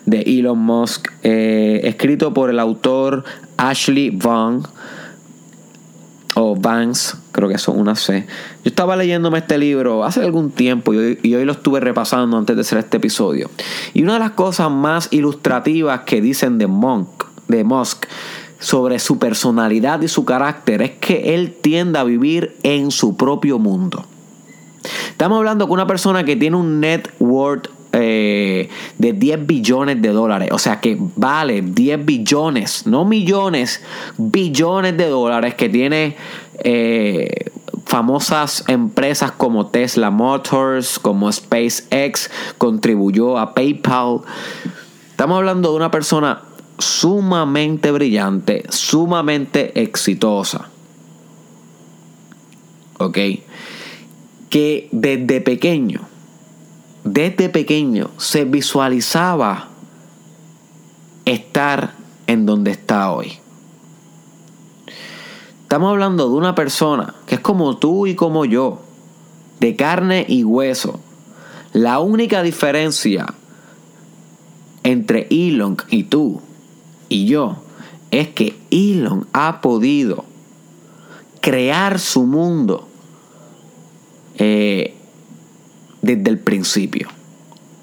de 0.07 0.23
Elon 0.23 0.59
Musk, 0.59 1.07
eh, 1.23 1.83
escrito 1.85 2.35
por 2.35 2.51
el 2.51 2.59
autor 2.59 3.23
Ashley 3.57 4.11
Vaughn 4.11 4.67
o 6.35 6.57
Vance, 6.57 7.17
creo 7.31 7.49
que 7.49 7.59
son 7.59 7.79
una 7.79 7.95
C. 7.95 8.27
Yo 8.65 8.71
estaba 8.71 8.97
leyéndome 8.97 9.39
este 9.39 9.57
libro 9.57 10.03
hace 10.03 10.21
algún 10.21 10.51
tiempo 10.51 10.93
y 10.93 11.35
hoy, 11.35 11.45
lo 11.45 11.53
estuve 11.53 11.79
repasando 11.79 12.37
antes 12.37 12.57
de 12.57 12.63
hacer 12.63 12.79
este 12.79 12.97
episodio. 12.97 13.51
Y 13.95 14.03
una 14.03 14.15
de 14.15 14.19
las 14.19 14.33
cosas 14.33 14.69
más 14.69 15.07
ilustrativas 15.13 16.01
que 16.01 16.21
dicen 16.21 16.59
de 16.59 16.67
Monk, 16.67 17.09
de 17.47 17.63
Musk, 17.63 18.07
sobre 18.62 19.00
su 19.00 19.19
personalidad 19.19 20.00
y 20.02 20.09
su 20.09 20.25
carácter 20.25 20.83
es 20.83 20.92
que 20.92 21.35
él 21.35 21.52
tiende 21.61 21.99
a 21.99 22.04
vivir 22.04 22.57
en 22.62 22.92
su 22.92 23.16
propio 23.16 23.59
mundo. 23.59 24.07
Estamos 25.09 25.38
hablando 25.38 25.66
con 25.66 25.75
una 25.75 25.87
persona 25.87 26.25
que 26.25 26.37
tiene 26.37 26.57
un 26.57 26.81
net 26.81 27.09
worth 27.19 27.69
eh, 27.92 28.71
de 28.99 29.12
10 29.12 29.47
billones 29.47 30.00
de 30.00 30.11
dólares. 30.11 30.50
O 30.52 30.59
sea 30.59 30.81
que 30.81 30.97
vale 31.16 31.61
10 31.61 32.04
billones, 32.04 32.87
no 32.87 33.04
millones, 33.04 33.83
billones 34.16 34.97
de 34.97 35.09
dólares 35.09 35.54
que 35.54 35.69
tiene 35.69 36.16
eh, 36.62 37.50
famosas 37.85 38.64
empresas 38.69 39.33
como 39.33 39.66
Tesla 39.66 40.11
Motors, 40.11 41.00
como 41.00 41.33
SpaceX, 41.33 42.31
contribuyó 42.59 43.38
a 43.38 43.54
PayPal. 43.54 44.21
Estamos 45.11 45.38
hablando 45.38 45.71
de 45.71 45.76
una 45.76 45.90
persona 45.90 46.42
sumamente 46.83 47.91
brillante, 47.91 48.65
sumamente 48.69 49.81
exitosa. 49.83 50.69
¿Ok? 52.99 53.19
Que 54.51 54.89
desde 54.93 55.41
pequeño 55.41 56.12
desde 57.05 57.49
pequeño 57.49 58.11
se 58.17 58.45
visualizaba 58.45 59.69
estar 61.25 61.95
en 62.27 62.47
donde 62.47 62.71
está 62.71 63.12
hoy. 63.12 63.39
Estamos 65.62 65.91
hablando 65.91 66.29
de 66.29 66.35
una 66.35 66.55
persona 66.55 67.15
que 67.27 67.37
es 67.37 67.41
como 67.41 67.77
tú 67.79 68.07
y 68.07 68.15
como 68.15 68.45
yo, 68.45 68.83
de 69.59 69.75
carne 69.75 70.25
y 70.29 70.45
hueso. 70.45 71.01
La 71.73 71.99
única 71.99 72.43
diferencia 72.43 73.35
entre 74.85 75.27
Elon 75.31 75.77
y 75.91 76.05
tú 76.05 76.41
y 77.12 77.26
yo 77.26 77.57
es 78.11 78.28
que 78.28 78.57
Elon 78.71 79.26
ha 79.33 79.61
podido 79.61 80.25
crear 81.40 81.99
su 81.99 82.25
mundo 82.25 82.88
eh, 84.38 84.95
desde 86.00 86.31
el 86.31 86.38
principio 86.38 87.09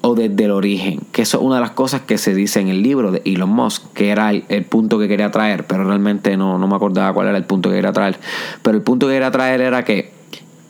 o 0.02 0.14
desde 0.14 0.44
el 0.44 0.50
origen, 0.50 1.00
que 1.12 1.22
eso 1.22 1.38
es 1.38 1.44
una 1.44 1.56
de 1.56 1.60
las 1.60 1.72
cosas 1.72 2.00
que 2.02 2.16
se 2.16 2.34
dice 2.34 2.60
en 2.60 2.68
el 2.68 2.82
libro 2.82 3.12
de 3.12 3.22
Elon 3.24 3.50
Musk, 3.50 3.92
que 3.92 4.08
era 4.08 4.32
el, 4.32 4.64
punto 4.64 4.98
que 4.98 5.08
quería 5.08 5.30
traer, 5.30 5.66
pero 5.66 5.84
realmente 5.84 6.36
no, 6.36 6.58
no 6.58 6.66
me 6.66 6.74
acordaba 6.74 7.12
cuál 7.12 7.28
era 7.28 7.36
el 7.36 7.44
punto 7.44 7.68
que 7.68 7.76
quería 7.76 7.92
traer. 7.92 8.18
Pero 8.62 8.76
el 8.76 8.82
punto 8.82 9.06
que 9.06 9.12
quería 9.12 9.30
traer 9.30 9.60
era 9.60 9.84
que 9.84 10.12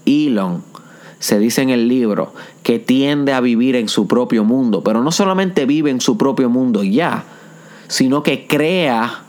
Elon 0.04 0.62
se 1.20 1.38
dice 1.38 1.62
en 1.62 1.70
el 1.70 1.86
libro 1.86 2.34
que 2.62 2.78
tiende 2.78 3.32
a 3.32 3.40
vivir 3.40 3.76
en 3.76 3.88
su 3.88 4.08
propio 4.08 4.44
mundo, 4.44 4.82
pero 4.82 5.02
no 5.02 5.12
solamente 5.12 5.64
vive 5.64 5.90
en 5.90 6.00
su 6.00 6.18
propio 6.18 6.50
mundo 6.50 6.82
ya, 6.82 7.24
sino 7.90 8.22
que 8.22 8.46
crea 8.46 9.24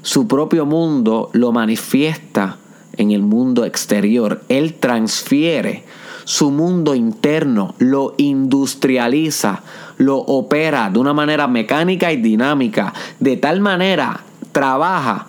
su 0.00 0.26
propio 0.26 0.64
mundo, 0.64 1.28
lo 1.34 1.52
manifiesta 1.52 2.56
en 2.96 3.10
el 3.10 3.20
mundo 3.22 3.66
exterior. 3.66 4.40
Él 4.48 4.72
transfiere 4.72 5.84
su 6.24 6.50
mundo 6.50 6.94
interno, 6.94 7.74
lo 7.78 8.14
industrializa, 8.16 9.62
lo 9.98 10.16
opera 10.16 10.88
de 10.88 10.98
una 10.98 11.12
manera 11.12 11.46
mecánica 11.46 12.10
y 12.10 12.16
dinámica, 12.16 12.94
de 13.18 13.36
tal 13.36 13.60
manera 13.60 14.20
trabaja 14.50 15.26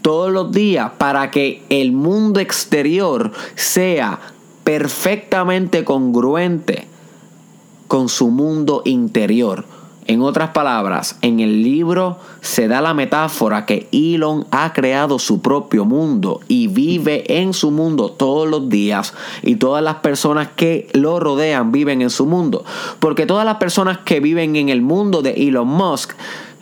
todos 0.00 0.30
los 0.30 0.52
días 0.52 0.92
para 0.98 1.32
que 1.32 1.64
el 1.70 1.90
mundo 1.90 2.38
exterior 2.38 3.32
sea 3.56 4.20
perfectamente 4.62 5.82
congruente 5.82 6.86
con 7.88 8.08
su 8.08 8.28
mundo 8.30 8.82
interior. 8.84 9.71
En 10.12 10.20
otras 10.20 10.50
palabras, 10.50 11.16
en 11.22 11.40
el 11.40 11.62
libro 11.62 12.18
se 12.42 12.68
da 12.68 12.82
la 12.82 12.92
metáfora 12.92 13.64
que 13.64 13.88
Elon 13.92 14.46
ha 14.50 14.74
creado 14.74 15.18
su 15.18 15.40
propio 15.40 15.86
mundo 15.86 16.40
y 16.48 16.66
vive 16.66 17.40
en 17.40 17.54
su 17.54 17.70
mundo 17.70 18.10
todos 18.10 18.46
los 18.46 18.68
días 18.68 19.14
y 19.42 19.56
todas 19.56 19.82
las 19.82 19.94
personas 19.96 20.48
que 20.54 20.86
lo 20.92 21.18
rodean 21.18 21.72
viven 21.72 22.02
en 22.02 22.10
su 22.10 22.26
mundo. 22.26 22.62
Porque 23.00 23.24
todas 23.24 23.46
las 23.46 23.56
personas 23.56 24.00
que 24.04 24.20
viven 24.20 24.54
en 24.56 24.68
el 24.68 24.82
mundo 24.82 25.22
de 25.22 25.30
Elon 25.30 25.68
Musk 25.68 26.12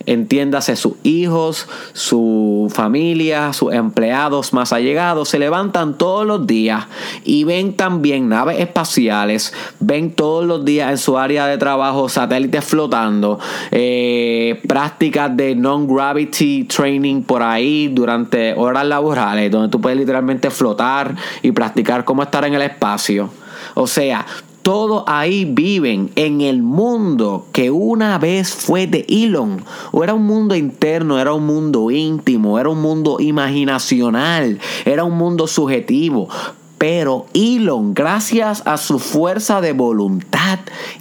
entiéndase 0.05 0.75
sus 0.75 0.93
hijos, 1.03 1.67
su 1.93 2.71
familia, 2.73 3.53
sus 3.53 3.73
empleados 3.73 4.53
más 4.53 4.73
allegados, 4.73 5.29
se 5.29 5.39
levantan 5.39 5.97
todos 5.97 6.25
los 6.25 6.47
días 6.47 6.85
y 7.23 7.43
ven 7.43 7.75
también 7.75 8.29
naves 8.29 8.59
espaciales, 8.59 9.53
ven 9.79 10.11
todos 10.11 10.45
los 10.45 10.65
días 10.65 10.91
en 10.91 10.97
su 10.97 11.17
área 11.17 11.47
de 11.47 11.57
trabajo 11.57 12.09
satélites 12.09 12.65
flotando, 12.65 13.39
eh, 13.71 14.61
prácticas 14.67 15.35
de 15.35 15.55
non-gravity 15.55 16.65
training 16.65 17.23
por 17.23 17.43
ahí 17.43 17.87
durante 17.89 18.53
horas 18.53 18.85
laborales, 18.85 19.51
donde 19.51 19.69
tú 19.69 19.79
puedes 19.79 19.97
literalmente 19.97 20.49
flotar 20.49 21.15
y 21.41 21.51
practicar 21.51 22.05
cómo 22.05 22.23
estar 22.23 22.45
en 22.45 22.53
el 22.53 22.61
espacio. 22.61 23.29
O 23.73 23.87
sea, 23.87 24.25
todos 24.61 25.03
ahí 25.07 25.45
viven 25.45 26.11
en 26.15 26.41
el 26.41 26.61
mundo 26.61 27.47
que 27.51 27.71
una 27.71 28.17
vez 28.17 28.53
fue 28.53 28.87
de 28.87 29.05
Elon. 29.09 29.63
O 29.91 30.03
era 30.03 30.13
un 30.13 30.25
mundo 30.25 30.55
interno, 30.55 31.19
era 31.19 31.33
un 31.33 31.45
mundo 31.45 31.91
íntimo, 31.91 32.59
era 32.59 32.69
un 32.69 32.81
mundo 32.81 33.17
imaginacional, 33.19 34.59
era 34.85 35.03
un 35.03 35.17
mundo 35.17 35.47
subjetivo. 35.47 36.29
Pero 36.77 37.27
Elon, 37.33 37.93
gracias 37.93 38.63
a 38.65 38.77
su 38.77 38.99
fuerza 38.99 39.61
de 39.61 39.73
voluntad 39.73 40.59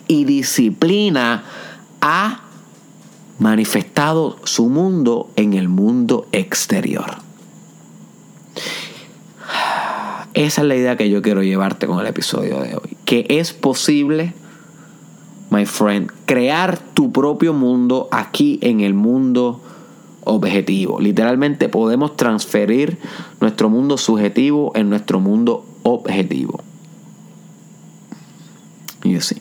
y 0.09 0.25
disciplina, 0.25 1.45
ha 2.01 2.43
manifestado 3.39 4.37
su 4.45 4.69
mundo 4.69 5.31
en 5.37 5.55
el 5.55 5.69
mundo 5.69 6.27
exterior. 6.33 7.17
Esa 10.35 10.61
es 10.61 10.67
la 10.69 10.77
idea 10.77 10.97
que 10.97 11.11
yo 11.11 11.23
quiero 11.23 11.43
llevarte 11.43 11.87
con 11.87 11.99
el 11.99 12.07
episodio 12.07 12.61
de 12.61 12.77
hoy. 12.77 12.97
Que 13.11 13.27
es 13.29 13.53
posible, 13.53 14.35
my 15.51 15.67
friend, 15.67 16.13
crear 16.27 16.79
tu 16.79 17.11
propio 17.11 17.53
mundo 17.53 18.07
aquí 18.13 18.61
en 18.63 18.79
el 18.83 18.95
mundo 18.95 19.61
objetivo. 20.23 21.01
Literalmente 21.01 21.69
podemos 21.69 22.17
transferir 22.17 22.99
nuestro 23.41 23.69
mundo 23.69 23.99
subjetivo 23.99 24.71
en 24.77 24.91
nuestro 24.91 25.19
mundo 25.19 25.65
objetivo. 25.83 26.61
Y 29.03 29.17
así. 29.17 29.39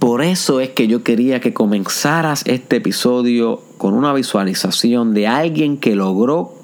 Por 0.00 0.22
eso 0.22 0.58
es 0.58 0.70
que 0.70 0.88
yo 0.88 1.04
quería 1.04 1.38
que 1.38 1.54
comenzaras 1.54 2.42
este 2.46 2.78
episodio 2.78 3.62
con 3.78 3.94
una 3.94 4.12
visualización 4.12 5.14
de 5.14 5.28
alguien 5.28 5.76
que 5.76 5.94
logró 5.94 6.54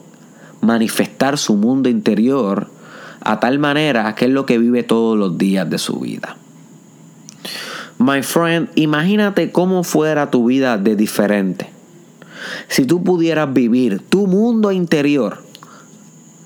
manifestar 0.62 1.38
su 1.38 1.54
mundo 1.54 1.88
interior 1.88 2.76
a 3.20 3.40
tal 3.40 3.58
manera 3.58 4.14
que 4.14 4.26
es 4.26 4.30
lo 4.30 4.46
que 4.46 4.58
vive 4.58 4.82
todos 4.82 5.18
los 5.18 5.38
días 5.38 5.68
de 5.68 5.78
su 5.78 6.00
vida. 6.00 6.36
My 7.98 8.22
friend, 8.22 8.68
imagínate 8.76 9.50
cómo 9.50 9.82
fuera 9.82 10.30
tu 10.30 10.46
vida 10.46 10.78
de 10.78 10.94
diferente. 10.94 11.70
Si 12.68 12.84
tú 12.84 13.02
pudieras 13.02 13.52
vivir 13.52 14.00
tu 14.08 14.26
mundo 14.26 14.70
interior, 14.70 15.42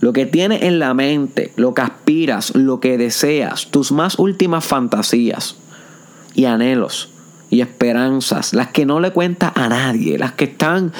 lo 0.00 0.12
que 0.12 0.26
tienes 0.26 0.62
en 0.62 0.79
la 0.79 0.95
mente, 0.95 1.52
lo 1.57 1.75
que 1.75 1.83
aspiras, 1.83 2.54
lo 2.56 2.80
que 2.80 2.99
deseas, 2.99 3.67
tus 3.71 3.93
más 3.93 4.19
últimas 4.19 4.65
fantasías 4.65 5.56
y 6.35 6.47
anhelos 6.47 7.11
y 7.50 7.61
esperanzas, 7.61 8.54
las 8.54 8.69
que 8.69 8.87
no 8.87 8.99
le 8.99 9.13
cuentas 9.13 9.52
a 9.54 9.69
nadie, 9.69 10.19
las 10.19 10.32
que 10.32 10.45
están 10.45 10.93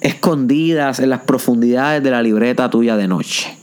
escondidas 0.00 1.00
en 1.00 1.10
las 1.10 1.20
profundidades 1.20 2.02
de 2.02 2.10
la 2.10 2.22
libreta 2.22 2.70
tuya 2.70 2.96
de 2.96 3.08
noche. 3.08 3.59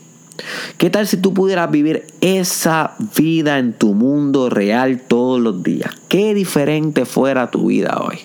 ¿Qué 0.78 0.90
tal 0.90 1.08
si 1.08 1.16
tú 1.16 1.34
pudieras 1.34 1.72
vivir 1.72 2.06
esa 2.20 2.94
vida 3.16 3.58
en 3.58 3.72
tu 3.72 3.94
mundo 3.94 4.48
real 4.48 5.00
todos 5.00 5.40
los 5.40 5.64
días? 5.64 5.92
Qué 6.08 6.34
diferente 6.34 7.04
fuera 7.04 7.50
tu 7.50 7.66
vida 7.66 7.98
hoy. 8.00 8.20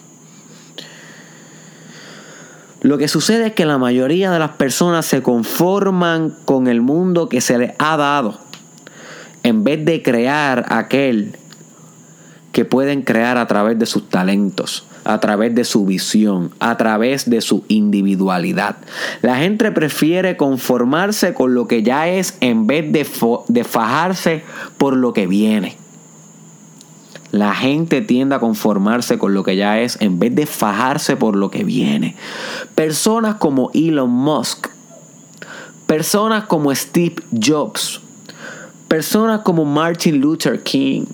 Lo 2.82 3.00
que 3.00 3.08
sucede 3.08 3.48
es 3.48 3.54
que 3.54 3.66
la 3.66 3.80
mayoría 3.80 4.30
de 4.30 4.38
las 4.38 4.52
personas 4.52 5.08
se 5.08 5.24
conforman 5.24 6.36
con 6.46 6.68
el 6.68 6.82
mundo 6.82 7.28
que 7.28 7.42
se 7.42 7.58
les 7.58 7.72
ha 7.80 7.98
dado 7.98 8.38
en 9.42 9.64
vez 9.64 9.84
de 9.84 10.04
crear 10.04 10.66
aquel 10.70 11.36
que 12.52 12.66
pueden 12.66 13.02
crear 13.02 13.38
a 13.38 13.48
través 13.48 13.80
de 13.80 13.88
sus 13.88 14.10
talentos, 14.10 14.86
a 15.04 15.20
través 15.20 15.54
de 15.56 15.64
su 15.64 15.86
visión, 15.86 16.52
a 16.60 16.78
través 16.78 17.30
de 17.30 17.42
su 17.42 17.64
individualidad. 17.68 18.78
La 19.22 19.38
gente 19.38 19.72
prefiere 19.72 20.38
conformarse 20.38 21.34
con 21.34 21.54
lo 21.54 21.68
que 21.68 21.84
ya 21.84 22.08
es 22.08 22.38
en 22.40 22.68
vez 22.68 22.92
de, 22.92 23.04
fajarse 23.64 24.44
por 24.78 24.96
lo 24.96 25.14
que 25.14 25.28
viene. 25.28 25.78
La 27.32 27.56
gente 27.56 28.02
tiende 28.02 28.36
a 28.36 28.40
conformarse 28.40 29.18
con 29.18 29.34
lo 29.34 29.44
que 29.44 29.56
ya 29.56 29.80
es 29.80 29.98
en 30.00 30.20
vez 30.20 30.36
de 30.36 30.46
fajarse 30.46 31.16
por 31.16 31.36
lo 31.36 31.50
que 31.50 31.64
viene. 31.64 32.16
Personas 32.76 33.36
como 33.36 33.72
Elon 33.74 34.12
Musk, 34.12 34.68
personas 35.88 36.46
como 36.46 36.74
Steve 36.76 37.16
Jobs, 37.32 38.02
personas 38.88 39.42
como 39.42 39.66
Martin 39.66 40.22
Luther 40.22 40.62
King, 40.62 41.06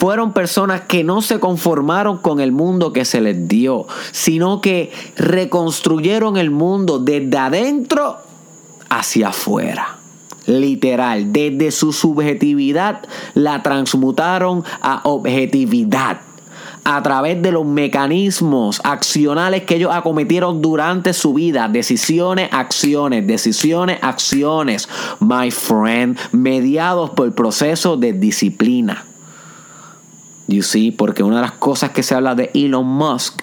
fueron 0.00 0.32
personas 0.32 0.80
que 0.80 1.04
no 1.04 1.20
se 1.20 1.38
conformaron 1.38 2.16
con 2.16 2.40
el 2.40 2.52
mundo 2.52 2.90
que 2.94 3.04
se 3.04 3.20
les 3.20 3.46
dio, 3.46 3.86
sino 4.12 4.62
que 4.62 4.90
reconstruyeron 5.16 6.38
el 6.38 6.50
mundo 6.50 6.98
desde 6.98 7.36
adentro 7.36 8.16
hacia 8.88 9.28
afuera. 9.28 9.98
Literal, 10.46 11.34
desde 11.34 11.70
su 11.70 11.92
subjetividad 11.92 13.02
la 13.34 13.62
transmutaron 13.62 14.64
a 14.80 15.02
objetividad 15.04 16.20
a 16.82 17.02
través 17.02 17.42
de 17.42 17.52
los 17.52 17.66
mecanismos 17.66 18.80
accionales 18.82 19.64
que 19.64 19.76
ellos 19.76 19.92
acometieron 19.92 20.62
durante 20.62 21.12
su 21.12 21.34
vida. 21.34 21.68
Decisiones, 21.68 22.48
acciones, 22.52 23.26
decisiones, 23.26 23.98
acciones, 24.00 24.88
my 25.20 25.50
friend, 25.50 26.18
mediados 26.32 27.10
por 27.10 27.26
el 27.26 27.34
proceso 27.34 27.98
de 27.98 28.14
disciplina. 28.14 29.04
You 30.50 30.64
see, 30.64 30.90
porque 30.90 31.22
una 31.22 31.36
de 31.36 31.42
las 31.42 31.52
cosas 31.52 31.90
que 31.90 32.02
se 32.02 32.14
habla 32.14 32.34
de 32.34 32.50
Elon 32.54 32.86
Musk, 32.86 33.40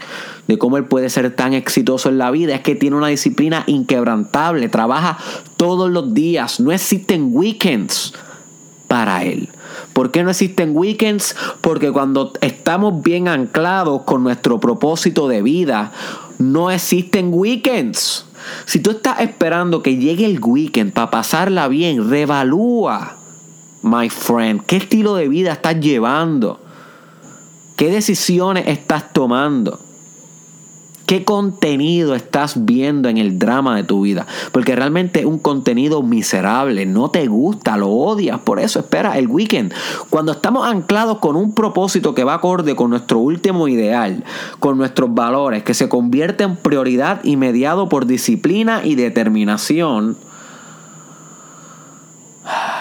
de 0.48 0.58
cómo 0.58 0.76
él 0.76 0.86
puede 0.86 1.10
ser 1.10 1.34
tan 1.34 1.54
exitoso 1.54 2.10
en 2.10 2.18
la 2.18 2.32
vida, 2.32 2.54
es 2.54 2.62
que 2.62 2.76
tiene 2.76 2.98
una 2.98 3.08
disciplina 3.08 3.64
inquebrantable, 3.66 4.68
trabaja 4.68 5.18
todos 5.56 5.90
los 5.90 6.14
días, 6.14 6.60
no 6.60 6.74
existen 6.74 7.30
weekends 7.32 8.14
para 8.90 9.24
él. 9.24 9.48
¿Por 9.94 10.12
qué 10.12 10.24
no 10.24 10.32
existen 10.32 10.76
weekends? 10.76 11.36
Porque 11.62 11.94
cuando 11.94 12.34
estamos 12.42 13.02
bien 13.02 13.30
anclados 13.30 14.02
con 14.02 14.24
nuestro 14.24 14.60
propósito 14.60 15.30
de 15.30 15.42
vida, 15.42 15.94
no 16.40 16.72
existen 16.72 17.30
weekends. 17.32 18.26
Si 18.66 18.80
tú 18.80 18.92
estás 18.92 19.22
esperando 19.22 19.82
que 19.82 19.96
llegue 19.96 20.26
el 20.26 20.40
weekend 20.42 20.92
para 20.92 21.10
pasarla 21.10 21.70
bien, 21.70 22.10
revalúa, 22.10 23.16
my 23.82 24.10
friend, 24.10 24.62
qué 24.66 24.76
estilo 24.76 25.16
de 25.16 25.30
vida 25.30 25.54
estás 25.54 25.80
llevando. 25.80 26.67
¿Qué 27.78 27.92
decisiones 27.92 28.68
estás 28.68 29.14
tomando? 29.14 29.80
¿Qué 31.06 31.24
contenido 31.24 32.16
estás 32.16 32.66
viendo 32.66 33.08
en 33.08 33.20
el 33.20 33.38
drama 33.38 33.76
de 33.76 33.84
tu 33.84 34.02
vida? 34.02 34.26
Porque 34.52 34.76
realmente 34.76 35.20
es 35.20 35.28
un 35.28 35.38
contenido 35.38 36.02
miserable, 36.02 36.88
no 36.88 37.12
te 37.12 37.28
gusta, 37.28 37.78
lo 37.78 37.90
odias. 37.90 38.40
Por 38.40 38.60
eso 38.60 38.80
espera 38.80 39.20
el 39.20 39.28
weekend. 39.28 39.72
Cuando 40.10 40.32
estamos 40.32 40.68
anclados 40.68 41.20
con 41.20 41.36
un 41.36 41.54
propósito 41.54 42.16
que 42.16 42.24
va 42.24 42.34
acorde 42.34 42.76
con 42.76 42.90
nuestro 42.90 43.20
último 43.20 43.68
ideal, 43.68 44.24
con 44.60 44.80
nuestros 44.80 45.14
valores, 45.14 45.62
que 45.62 45.76
se 45.76 45.88
convierte 45.88 46.46
en 46.46 46.56
prioridad 46.56 47.24
y 47.24 47.38
mediado 47.38 47.90
por 47.90 48.08
disciplina 48.08 48.82
y 48.84 48.96
determinación, 48.96 50.18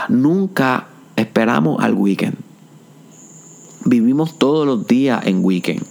nunca 0.09 0.87
esperamos 1.17 1.85
al 1.85 1.93
weekend 1.93 2.46
vivimos 3.87 4.39
todos 4.39 4.67
los 4.67 4.87
días 4.87 5.27
en 5.27 5.45
weekend. 5.45 5.85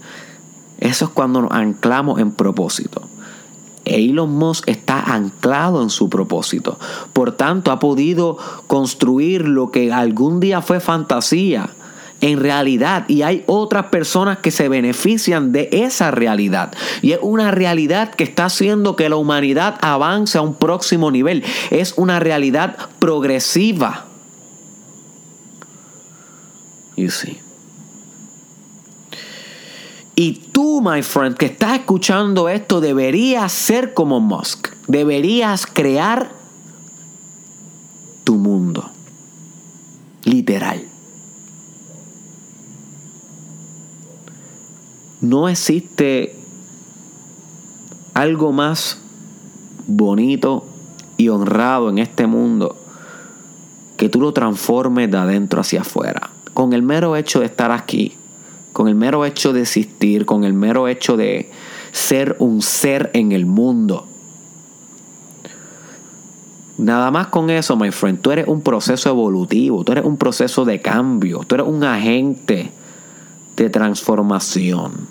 Eso 0.79 1.05
es 1.05 1.12
cuando 1.12 1.41
nos 1.41 1.51
anclamos 1.51 2.19
en 2.19 2.31
propósito. 2.31 3.01
Elon 3.86 4.31
Musk 4.31 4.67
está 4.67 5.13
anclado 5.13 5.81
en 5.81 5.89
su 5.89 6.10
propósito. 6.10 6.79
Por 7.13 7.31
tanto, 7.31 7.71
ha 7.71 7.79
podido 7.79 8.38
construir 8.67 9.47
lo 9.47 9.71
que 9.71 9.93
algún 9.93 10.39
día 10.39 10.62
fue 10.62 10.79
fantasía 10.79 11.69
en 12.21 12.39
realidad 12.39 13.05
y 13.08 13.21
hay 13.21 13.43
otras 13.45 13.88
personas 13.88 14.39
que 14.39 14.49
se 14.49 14.69
benefician 14.69 15.51
de 15.51 15.69
esa 15.71 16.12
realidad. 16.12 16.73
Y 17.01 17.12
es 17.12 17.19
una 17.21 17.51
realidad 17.51 18.13
que 18.13 18.23
está 18.23 18.45
haciendo 18.45 18.95
que 18.95 19.10
la 19.10 19.17
humanidad 19.17 19.77
avance 19.81 20.38
a 20.38 20.41
un 20.41 20.55
próximo 20.55 21.12
nivel. 21.12 21.43
Es 21.69 21.93
una 21.97 22.19
realidad 22.19 22.77
progresiva. 22.99 24.05
You 26.97 27.10
see. 27.10 27.44
Y 30.15 30.34
tú, 30.54 30.82
my 30.82 31.01
friend, 31.04 31.36
que 31.36 31.47
estás 31.47 31.80
escuchando 31.80 32.47
esto, 32.47 32.80
deberías 32.80 33.51
ser 33.51 33.93
como 33.93 34.21
Musk. 34.21 34.69
Deberías 34.88 35.65
crear 35.65 36.32
tu 38.23 38.36
mundo. 38.36 38.89
Literal. 40.23 40.86
No 45.19 45.49
existe 45.49 46.36
algo 48.13 48.54
más 48.54 48.99
bonito 49.88 50.65
y 51.17 51.30
honrado 51.30 51.89
en 51.89 51.97
este 51.97 52.28
mundo 52.28 52.78
que 53.97 54.10
tú 54.10 54.21
lo 54.21 54.34
transformes 54.34 55.12
de 55.12 55.17
adentro 55.17 55.62
hacia 55.62 55.82
afuera. 55.82 56.30
Con 56.54 56.73
el 56.73 56.84
mero 56.84 57.15
hecho 57.15 57.41
de 57.41 57.47
estar 57.47 57.71
aquí, 57.71 58.15
con 58.75 58.89
el 58.89 58.95
mero 58.95 59.23
hecho 59.23 59.53
de 59.53 59.61
existir, 59.61 60.25
con 60.25 60.43
el 60.43 60.51
mero 60.51 60.89
hecho 60.89 61.15
de 61.15 61.49
ser 61.93 62.35
un 62.39 62.61
ser 62.61 63.09
en 63.13 63.31
el 63.31 63.45
mundo. 63.45 64.05
Nada 66.77 67.09
más 67.09 67.27
con 67.27 67.49
eso, 67.49 67.77
my 67.77 67.91
friend, 67.91 68.19
tú 68.19 68.31
eres 68.31 68.49
un 68.49 68.61
proceso 68.63 69.09
evolutivo, 69.09 69.85
tú 69.85 69.93
eres 69.93 70.03
un 70.03 70.17
proceso 70.17 70.65
de 70.65 70.81
cambio, 70.81 71.45
tú 71.47 71.55
eres 71.55 71.67
un 71.67 71.85
agente 71.85 72.69
de 73.55 73.69
transformación. 73.69 75.07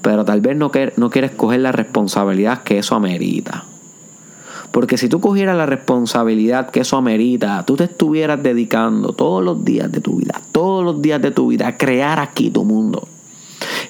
Pero 0.00 0.24
tal 0.24 0.40
vez 0.40 0.56
no, 0.56 0.70
no 0.96 1.10
quieres 1.10 1.32
coger 1.32 1.60
la 1.60 1.72
responsabilidad 1.72 2.62
que 2.62 2.78
eso 2.78 2.94
amerita. 2.94 3.66
Porque 4.72 4.96
si 4.96 5.08
tú 5.08 5.20
cogieras 5.20 5.56
la 5.56 5.66
responsabilidad 5.66 6.70
que 6.70 6.80
eso 6.80 6.96
amerita, 6.96 7.64
tú 7.64 7.76
te 7.76 7.84
estuvieras 7.84 8.42
dedicando 8.42 9.12
todos 9.12 9.44
los 9.44 9.64
días 9.64 9.92
de 9.92 10.00
tu 10.00 10.16
vida, 10.16 10.40
todos 10.50 10.82
los 10.82 11.02
días 11.02 11.20
de 11.20 11.30
tu 11.30 11.48
vida 11.48 11.68
a 11.68 11.76
crear 11.76 12.18
aquí 12.18 12.50
tu 12.50 12.64
mundo. 12.64 13.06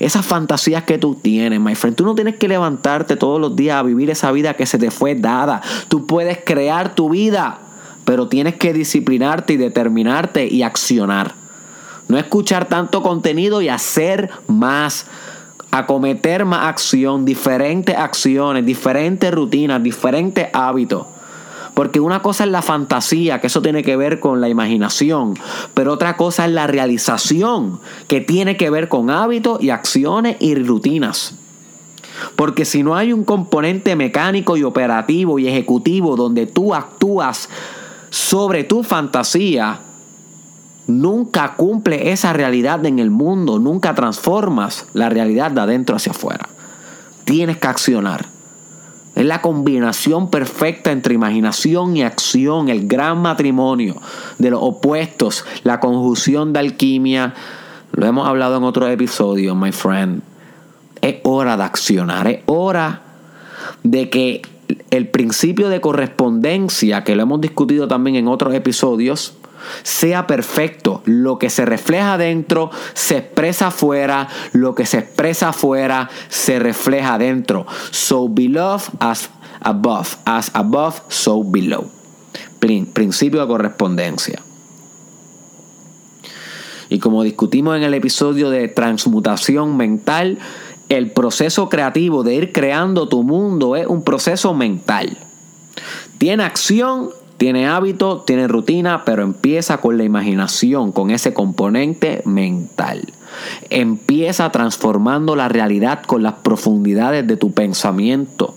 Esas 0.01 0.27
fantasías 0.27 0.83
que 0.83 0.99
tú 0.99 1.15
tienes, 1.15 1.61
my 1.61 1.77
friend. 1.77 1.97
Tú 1.97 2.05
no 2.05 2.17
tienes 2.17 2.37
que 2.37 2.49
levantarte 2.49 3.17
todos 3.17 3.41
los 3.41 3.55
días 3.55 3.77
a 3.77 3.83
vivir 3.85 4.11
esa 4.11 4.33
vida 4.33 4.55
que 4.55 4.67
se 4.67 4.77
te 4.77 4.91
fue 4.91 5.15
dada. 5.15 5.63
Tú 5.89 6.07
puedes 6.07 6.39
crear 6.45 6.95
tu 6.95 7.11
vida, 7.11 7.61
pero 8.05 8.27
tienes 8.27 8.57
que 8.57 8.73
disciplinarte 8.73 9.53
y 9.53 9.57
determinarte 9.59 10.49
y 10.49 10.65
accionar. 10.65 11.35
No 12.09 12.19
escuchar 12.19 12.67
tanto 12.67 13.03
contenido 13.03 13.63
y 13.63 13.69
hacer 13.69 14.31
más 14.49 15.07
acometer 15.73 16.45
más 16.45 16.69
acción, 16.69 17.25
diferentes 17.25 17.97
acciones, 17.97 18.65
diferentes 18.65 19.33
rutinas, 19.33 19.83
diferentes 19.83 20.49
hábitos. 20.53 21.07
Porque 21.73 21.99
una 21.99 22.21
cosa 22.21 22.45
es 22.45 22.51
la 22.51 22.61
fantasía, 22.61 23.41
que 23.41 23.47
eso 23.47 23.63
tiene 23.63 23.83
que 23.83 23.97
ver 23.97 24.21
con 24.21 24.43
la 24.43 24.51
imaginación, 24.51 25.35
pero 25.73 25.95
otra 25.95 26.19
cosa 26.19 26.45
es 26.45 26.53
la 26.53 26.67
realización, 26.67 27.81
que 28.07 28.21
tiene 28.21 28.59
que 28.59 28.69
ver 28.69 28.89
con 28.89 29.09
hábitos 29.09 29.63
y 29.63 29.71
acciones 29.71 30.37
y 30.41 30.55
rutinas. 30.55 31.37
Porque 32.37 32.67
si 32.67 32.83
no 32.83 32.95
hay 32.95 33.15
un 33.15 33.25
componente 33.25 33.97
mecánico 33.97 34.59
y 34.59 34.65
operativo 34.65 35.39
y 35.39 35.49
ejecutivo 35.49 36.17
donde 36.17 36.47
tú 36.47 36.75
actúas 36.75 37.49
sobre 38.11 38.65
tu 38.65 38.83
fantasía, 38.83 39.81
nunca 40.87 41.55
cumple 41.57 42.13
esa 42.13 42.33
realidad 42.33 42.85
en 42.87 42.99
el 42.99 43.11
mundo, 43.11 43.59
nunca 43.59 43.95
transformas 43.95 44.87
la 44.95 45.09
realidad 45.09 45.51
de 45.51 45.61
adentro 45.61 45.97
hacia 45.97 46.13
afuera. 46.13 46.49
Tienes 47.25 47.59
que 47.59 47.69
accionar. 47.69 48.27
Es 49.15 49.27
la 49.27 49.43
combinación 49.43 50.31
perfecta 50.31 50.91
entre 50.91 51.15
imaginación 51.15 51.97
y 51.97 52.03
acción, 52.03 52.71
el 52.71 52.89
gran 52.89 53.19
matrimonio 53.19 53.97
de 54.39 54.51
los 54.51 54.61
opuestos, 54.63 55.45
la 55.65 55.81
conjunción 55.81 56.53
de 56.53 56.61
alquimia. 56.61 57.35
Lo 57.93 58.07
hemos 58.07 58.27
hablado 58.27 58.57
en 58.57 58.65
otro 58.65 58.89
episodio, 58.89 59.55
my 59.55 59.71
friend. 59.71 60.23
Es 61.03 61.17
hora 61.25 61.57
de 61.59 61.63
accionar, 61.63 62.27
es 62.27 62.41
hora 62.47 63.03
de 63.83 64.09
que 64.09 64.43
el 64.91 65.09
principio 65.09 65.69
de 65.69 65.81
correspondencia, 65.81 67.05
que 67.05 67.15
lo 67.15 67.23
hemos 67.25 67.41
discutido 67.41 67.89
también 67.89 68.17
en 68.17 68.29
otros 68.29 68.55
episodios, 68.55 69.35
sea 69.83 70.27
perfecto. 70.27 71.03
Lo 71.05 71.39
que 71.39 71.51
se 71.51 71.65
refleja 71.65 72.15
adentro 72.15 72.71
se 72.95 73.19
expresa 73.19 73.69
afuera. 73.69 74.29
Lo 74.53 74.75
que 74.75 74.87
se 74.87 74.99
expresa 74.99 75.51
afuera 75.51 76.11
se 76.29 76.59
refleja 76.59 77.15
adentro. 77.15 77.67
So 77.91 78.29
below 78.29 78.81
as 78.99 79.31
above. 79.61 80.17
As 80.25 80.51
above, 80.55 81.03
so 81.09 81.43
below. 81.45 81.91
Principio 82.59 83.41
de 83.41 83.47
correspondencia. 83.47 84.43
Y 86.89 86.99
como 86.99 87.23
discutimos 87.23 87.77
en 87.77 87.85
el 87.85 87.95
episodio 87.95 88.51
de 88.51 88.69
transmutación 88.69 89.79
mental, 89.79 90.39
el 90.91 91.11
proceso 91.11 91.71
creativo 91.71 92.23
de 92.23 92.35
ir 92.35 92.53
creando 92.53 93.09
tu 93.09 93.23
mundo 93.23 93.77
es 93.77 93.87
un 93.87 94.05
proceso 94.05 94.53
mental. 94.53 95.17
Tiene 96.19 96.45
acción 96.45 97.09
tiene 97.43 97.67
hábito, 97.67 98.23
tiene 98.25 98.47
rutina, 98.47 99.05
pero 99.05 99.25
empieza 99.25 99.79
con 99.79 99.99
la 99.99 100.05
imaginación, 100.05 100.93
con 100.93 101.11
ese 101.11 101.35
componente 101.35 102.23
mental. 102.25 103.13
Empieza 103.69 104.53
transformando 104.53 105.35
la 105.35 105.49
realidad 105.49 106.05
con 106.05 106.23
las 106.23 106.35
profundidades 106.35 107.27
de 107.27 107.37
tu 107.37 107.51
pensamiento, 107.51 108.55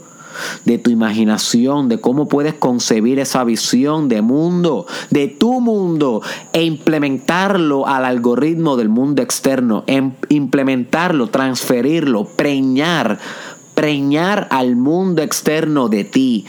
de 0.65 0.77
tu 0.77 0.91
imaginación, 0.91 1.89
de 1.89 1.99
cómo 1.99 2.27
puedes 2.27 2.53
concebir 2.53 3.17
esa 3.17 3.43
visión 3.43 4.07
de 4.07 4.21
mundo, 4.21 4.85
de 5.09 5.29
tu 5.29 5.61
mundo, 5.61 6.21
e 6.53 6.61
implementarlo 6.61 7.87
al 7.87 8.05
algoritmo 8.05 8.77
del 8.77 8.89
mundo 8.89 9.23
externo, 9.23 9.83
em, 9.87 10.11
implementarlo, 10.29 11.25
transferirlo, 11.29 12.25
preñar, 12.25 13.17
preñar 13.73 14.47
al 14.51 14.75
mundo 14.75 15.23
externo 15.23 15.89
de 15.89 16.03
ti 16.03 16.45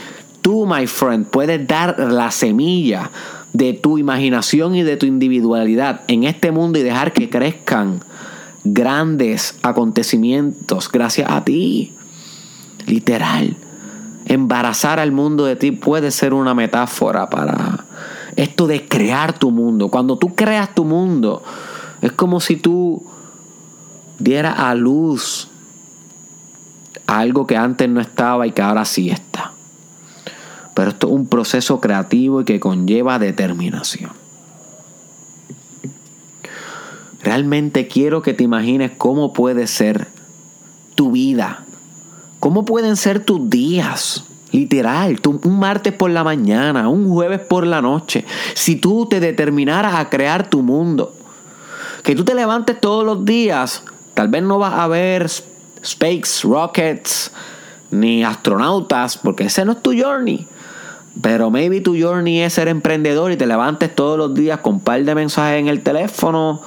tú, 0.46 0.64
my 0.64 0.86
friend, 0.86 1.26
puedes 1.26 1.66
dar 1.66 1.98
la 1.98 2.30
semilla 2.30 3.10
de 3.52 3.72
tu 3.72 3.98
imaginación 3.98 4.76
y 4.76 4.84
de 4.84 4.96
tu 4.96 5.04
individualidad 5.04 6.02
en 6.06 6.22
este 6.22 6.52
mundo 6.52 6.78
y 6.78 6.84
dejar 6.84 7.12
que 7.12 7.28
crezcan 7.28 7.98
grandes 8.62 9.58
acontecimientos 9.62 10.88
gracias 10.88 11.28
a 11.28 11.42
ti. 11.42 11.94
Literal. 12.86 13.56
Embarazar 14.26 15.00
al 15.00 15.10
mundo 15.10 15.46
de 15.46 15.56
ti 15.56 15.72
puede 15.72 16.12
ser 16.12 16.32
una 16.32 16.54
metáfora 16.54 17.28
para 17.28 17.84
esto 18.36 18.68
de 18.68 18.86
crear 18.86 19.36
tu 19.36 19.50
mundo. 19.50 19.88
Cuando 19.88 20.16
tú 20.16 20.36
creas 20.36 20.72
tu 20.76 20.84
mundo, 20.84 21.42
es 22.02 22.12
como 22.12 22.38
si 22.38 22.54
tú 22.54 23.04
dieras 24.20 24.60
a 24.60 24.76
luz 24.76 25.48
algo 27.08 27.48
que 27.48 27.56
antes 27.56 27.88
no 27.88 28.00
estaba 28.00 28.46
y 28.46 28.52
que 28.52 28.62
ahora 28.62 28.84
sí 28.84 29.10
está. 29.10 29.55
Pero 30.76 30.90
esto 30.90 31.06
es 31.06 31.14
un 31.14 31.26
proceso 31.26 31.80
creativo 31.80 32.42
y 32.42 32.44
que 32.44 32.60
conlleva 32.60 33.18
determinación. 33.18 34.10
Realmente 37.22 37.88
quiero 37.88 38.20
que 38.20 38.34
te 38.34 38.44
imagines 38.44 38.92
cómo 38.98 39.32
puede 39.32 39.68
ser 39.68 40.06
tu 40.94 41.12
vida. 41.12 41.64
¿Cómo 42.40 42.66
pueden 42.66 42.96
ser 42.96 43.24
tus 43.24 43.48
días? 43.48 44.24
Literal, 44.52 45.18
un 45.24 45.58
martes 45.58 45.94
por 45.94 46.10
la 46.10 46.22
mañana, 46.22 46.90
un 46.90 47.08
jueves 47.08 47.40
por 47.40 47.66
la 47.66 47.80
noche. 47.80 48.26
Si 48.52 48.76
tú 48.76 49.06
te 49.06 49.18
determinaras 49.18 49.94
a 49.94 50.10
crear 50.10 50.50
tu 50.50 50.60
mundo. 50.60 51.14
Que 52.02 52.14
tú 52.14 52.22
te 52.22 52.34
levantes 52.34 52.78
todos 52.78 53.02
los 53.02 53.24
días. 53.24 53.82
Tal 54.12 54.28
vez 54.28 54.42
no 54.42 54.58
vas 54.58 54.74
a 54.74 54.88
ver 54.88 55.30
space, 55.82 56.46
rockets, 56.46 57.32
ni 57.90 58.24
astronautas, 58.24 59.16
porque 59.16 59.44
ese 59.44 59.64
no 59.64 59.72
es 59.72 59.82
tu 59.82 59.98
journey. 59.98 60.46
Pero 61.22 61.50
maybe 61.50 61.80
tu 61.80 61.96
journey 61.98 62.40
es 62.40 62.52
ser 62.52 62.68
emprendedor 62.68 63.32
y 63.32 63.36
te 63.36 63.46
levantes 63.46 63.94
todos 63.94 64.18
los 64.18 64.34
días 64.34 64.60
con 64.60 64.74
un 64.74 64.80
par 64.80 65.02
de 65.02 65.14
mensajes 65.14 65.60
en 65.60 65.68
el 65.68 65.82
teléfono 65.82 66.60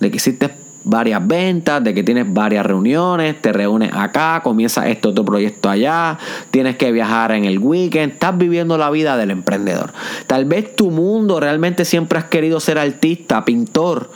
de 0.00 0.10
que 0.10 0.16
hiciste 0.16 0.50
varias 0.84 1.26
ventas, 1.26 1.82
de 1.82 1.94
que 1.94 2.02
tienes 2.02 2.32
varias 2.32 2.66
reuniones, 2.66 3.40
te 3.40 3.52
reúnes 3.52 3.92
acá, 3.94 4.40
comienza 4.42 4.88
este 4.88 5.08
otro 5.08 5.24
proyecto 5.24 5.70
allá, 5.70 6.18
tienes 6.50 6.76
que 6.76 6.90
viajar 6.92 7.32
en 7.32 7.44
el 7.44 7.58
weekend, 7.58 8.14
estás 8.14 8.36
viviendo 8.36 8.76
la 8.78 8.90
vida 8.90 9.16
del 9.16 9.30
emprendedor. 9.30 9.92
Tal 10.26 10.44
vez 10.44 10.74
tu 10.74 10.90
mundo 10.90 11.40
realmente 11.40 11.84
siempre 11.84 12.18
has 12.18 12.24
querido 12.24 12.60
ser 12.60 12.78
artista, 12.78 13.44
pintor, 13.44 14.10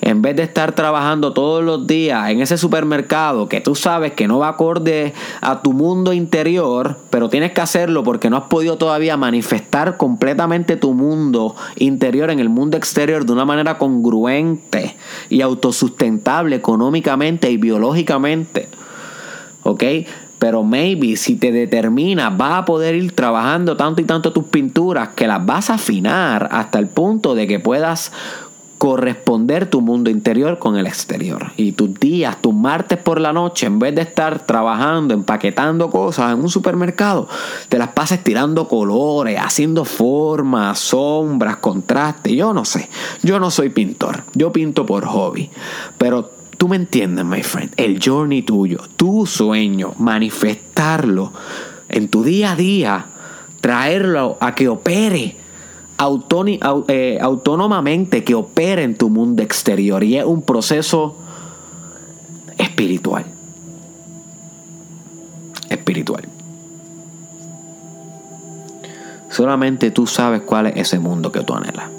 en 0.00 0.22
vez 0.22 0.36
de 0.36 0.42
estar 0.42 0.72
trabajando 0.72 1.32
todos 1.32 1.64
los 1.64 1.86
días 1.86 2.30
en 2.30 2.40
ese 2.40 2.58
supermercado 2.58 3.48
que 3.48 3.60
tú 3.60 3.74
sabes 3.74 4.12
que 4.12 4.28
no 4.28 4.38
va 4.38 4.48
acorde 4.48 5.14
a 5.40 5.62
tu 5.62 5.72
mundo 5.72 6.12
interior, 6.12 6.98
pero 7.10 7.28
tienes 7.28 7.52
que 7.52 7.60
hacerlo 7.60 8.04
porque 8.04 8.30
no 8.30 8.36
has 8.36 8.44
podido 8.44 8.76
todavía 8.76 9.16
manifestar 9.16 9.96
completamente 9.96 10.76
tu 10.76 10.92
mundo 10.92 11.56
interior 11.76 12.30
en 12.30 12.40
el 12.40 12.48
mundo 12.48 12.76
exterior 12.76 13.24
de 13.24 13.32
una 13.32 13.44
manera 13.44 13.78
congruente 13.78 14.96
y 15.30 15.40
autosustentable 15.40 16.56
económicamente 16.56 17.50
y 17.50 17.56
biológicamente. 17.56 18.68
¿Ok? 19.62 19.82
Pero 20.38 20.62
maybe 20.62 21.16
si 21.16 21.36
te 21.36 21.50
determinas, 21.50 22.36
vas 22.36 22.58
a 22.58 22.64
poder 22.66 22.94
ir 22.94 23.12
trabajando 23.12 23.76
tanto 23.76 24.02
y 24.02 24.04
tanto 24.04 24.32
tus 24.32 24.44
pinturas 24.44 25.08
que 25.16 25.26
las 25.26 25.44
vas 25.44 25.70
a 25.70 25.74
afinar 25.74 26.48
hasta 26.52 26.78
el 26.78 26.88
punto 26.88 27.34
de 27.34 27.46
que 27.46 27.58
puedas 27.58 28.12
corresponder 28.78 29.70
tu 29.70 29.80
mundo 29.80 30.10
interior 30.10 30.58
con 30.58 30.76
el 30.76 30.86
exterior. 30.86 31.52
Y 31.56 31.72
tus 31.72 31.94
días, 31.94 32.40
tus 32.40 32.54
martes 32.54 32.98
por 32.98 33.20
la 33.20 33.32
noche, 33.32 33.66
en 33.66 33.78
vez 33.78 33.94
de 33.94 34.02
estar 34.02 34.44
trabajando, 34.44 35.14
empaquetando 35.14 35.90
cosas 35.90 36.34
en 36.34 36.40
un 36.40 36.50
supermercado, 36.50 37.28
te 37.68 37.78
las 37.78 37.88
pases 37.88 38.22
tirando 38.22 38.68
colores, 38.68 39.38
haciendo 39.40 39.84
formas, 39.84 40.78
sombras, 40.78 41.56
contrastes. 41.56 42.32
Yo 42.32 42.52
no 42.52 42.64
sé. 42.64 42.88
Yo 43.22 43.40
no 43.40 43.50
soy 43.50 43.70
pintor. 43.70 44.24
Yo 44.34 44.52
pinto 44.52 44.84
por 44.84 45.06
hobby. 45.06 45.50
Pero 45.96 46.30
tú 46.58 46.68
me 46.68 46.76
entiendes, 46.76 47.24
my 47.24 47.42
friend. 47.42 47.72
El 47.76 47.98
journey 48.02 48.42
tuyo, 48.42 48.80
tu 48.96 49.26
sueño, 49.26 49.94
manifestarlo 49.98 51.32
en 51.88 52.08
tu 52.08 52.24
día 52.24 52.52
a 52.52 52.56
día, 52.56 53.06
traerlo 53.60 54.36
a 54.40 54.54
que 54.54 54.68
opere 54.68 55.45
eh, 55.98 57.18
autónomamente 57.20 58.24
que 58.24 58.34
opera 58.34 58.82
en 58.82 58.96
tu 58.96 59.08
mundo 59.08 59.42
exterior 59.42 60.04
y 60.04 60.16
es 60.16 60.24
un 60.24 60.42
proceso 60.42 61.16
espiritual. 62.58 63.24
Espiritual. 65.68 66.22
Solamente 69.30 69.90
tú 69.90 70.06
sabes 70.06 70.42
cuál 70.42 70.66
es 70.68 70.76
ese 70.76 70.98
mundo 70.98 71.30
que 71.32 71.42
tú 71.42 71.54
anhelas. 71.54 71.90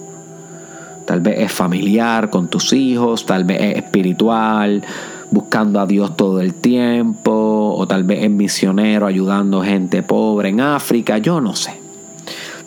Tal 1.06 1.22
vez 1.22 1.40
es 1.40 1.52
familiar 1.52 2.30
con 2.30 2.50
tus 2.50 2.74
hijos, 2.74 3.26
tal 3.26 3.44
vez 3.44 3.62
es 3.62 3.76
espiritual, 3.78 4.84
buscando 5.32 5.80
a 5.80 5.86
Dios 5.86 6.18
todo 6.18 6.42
el 6.42 6.54
tiempo, 6.54 7.76
o 7.78 7.88
tal 7.88 8.04
vez 8.04 8.24
es 8.24 8.30
misionero 8.30 9.06
ayudando 9.06 9.62
gente 9.62 10.04
pobre 10.04 10.50
en 10.50 10.62
África, 10.62 11.18
yo 11.20 11.40
no 11.40 11.56
sé. 11.56 11.80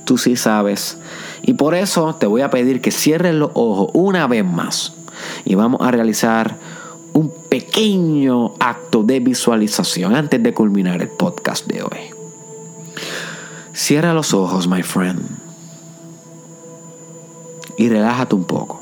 Tú 0.05 0.19
sí 0.19 0.37
sabes 0.37 1.00
y 1.43 1.55
por 1.55 1.75
eso 1.75 2.15
te 2.17 2.27
voy 2.27 2.43
a 2.43 2.51
pedir 2.51 2.81
que 2.81 2.91
cierres 2.91 3.35
los 3.35 3.51
ojos 3.55 3.91
una 3.95 4.27
vez 4.27 4.45
más 4.45 4.95
y 5.45 5.55
vamos 5.55 5.81
a 5.83 5.91
realizar 5.91 6.57
un 7.13 7.33
pequeño 7.49 8.55
acto 8.61 9.03
de 9.03 9.21
visualización 9.21 10.15
antes 10.15 10.43
de 10.43 10.55
culminar 10.55 11.01
el 11.01 11.09
podcast 11.09 11.67
de 11.67 11.83
hoy. 11.83 11.99
Cierra 13.73 14.13
los 14.15 14.35
ojos, 14.35 14.69
my 14.69 14.83
friend. 14.83 15.21
Y 17.77 17.89
relájate 17.89 18.35
un 18.35 18.45
poco. 18.45 18.81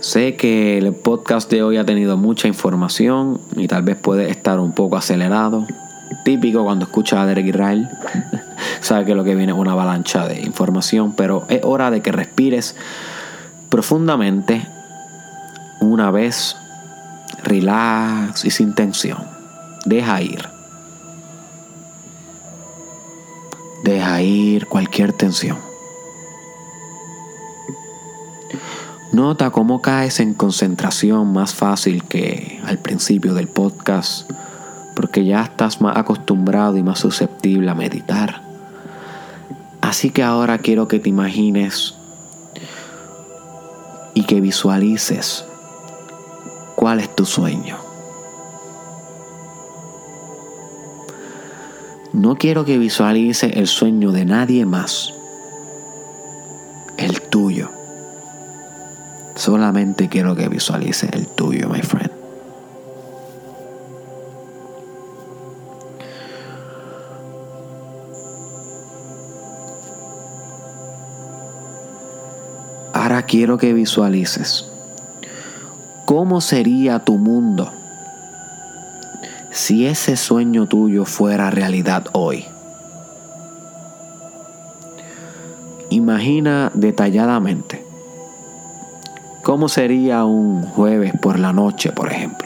Sé 0.00 0.36
que 0.36 0.76
el 0.76 0.92
podcast 0.94 1.50
de 1.50 1.62
hoy 1.62 1.78
ha 1.78 1.86
tenido 1.86 2.16
mucha 2.16 2.46
información 2.46 3.40
y 3.56 3.68
tal 3.68 3.82
vez 3.82 3.96
puede 3.96 4.30
estar 4.30 4.58
un 4.58 4.72
poco 4.72 4.96
acelerado. 4.96 5.66
Típico 6.24 6.64
cuando 6.64 6.84
escuchas 6.84 7.20
a 7.20 7.26
Derek 7.26 7.46
Israel. 7.46 7.88
Sabe 8.80 9.04
que 9.04 9.14
lo 9.14 9.24
que 9.24 9.34
viene 9.34 9.52
es 9.52 9.58
una 9.58 9.72
avalancha 9.72 10.26
de 10.26 10.40
información, 10.40 11.14
pero 11.16 11.44
es 11.48 11.60
hora 11.64 11.90
de 11.90 12.00
que 12.00 12.12
respires 12.12 12.76
profundamente 13.68 14.66
una 15.80 16.10
vez, 16.10 16.56
relax 17.42 18.44
y 18.44 18.50
sin 18.50 18.74
tensión. 18.74 19.18
Deja 19.84 20.22
ir. 20.22 20.48
Deja 23.84 24.22
ir 24.22 24.66
cualquier 24.66 25.12
tensión. 25.12 25.58
Nota 29.12 29.50
cómo 29.50 29.80
caes 29.80 30.18
en 30.20 30.34
concentración 30.34 31.32
más 31.32 31.54
fácil 31.54 32.02
que 32.04 32.60
al 32.64 32.78
principio 32.78 33.34
del 33.34 33.46
podcast 33.46 34.28
porque 34.94 35.24
ya 35.24 35.42
estás 35.42 35.80
más 35.80 35.96
acostumbrado 35.96 36.76
y 36.76 36.82
más 36.82 37.00
susceptible 37.00 37.70
a 37.70 37.74
meditar. 37.74 38.42
Así 39.80 40.10
que 40.10 40.22
ahora 40.22 40.58
quiero 40.58 40.88
que 40.88 40.98
te 40.98 41.08
imagines 41.08 41.94
y 44.14 44.24
que 44.24 44.40
visualices 44.40 45.44
cuál 46.76 47.00
es 47.00 47.14
tu 47.14 47.26
sueño. 47.26 47.76
No 52.12 52.36
quiero 52.36 52.64
que 52.64 52.78
visualices 52.78 53.56
el 53.56 53.66
sueño 53.66 54.12
de 54.12 54.24
nadie 54.24 54.64
más, 54.64 55.12
el 56.96 57.20
tuyo. 57.20 57.70
Solamente 59.34 60.08
quiero 60.08 60.36
que 60.36 60.48
visualices 60.48 61.10
el 61.12 61.26
tuyo, 61.26 61.68
my 61.68 61.82
friend. 61.82 62.23
Ahora 73.14 73.26
quiero 73.26 73.58
que 73.58 73.72
visualices 73.72 74.68
cómo 76.04 76.40
sería 76.40 76.98
tu 76.98 77.16
mundo 77.16 77.70
si 79.52 79.86
ese 79.86 80.16
sueño 80.16 80.66
tuyo 80.66 81.04
fuera 81.04 81.48
realidad 81.52 82.06
hoy. 82.10 82.44
Imagina 85.90 86.72
detalladamente 86.74 87.86
cómo 89.44 89.68
sería 89.68 90.24
un 90.24 90.64
jueves 90.64 91.12
por 91.22 91.38
la 91.38 91.52
noche, 91.52 91.92
por 91.92 92.10
ejemplo. 92.10 92.43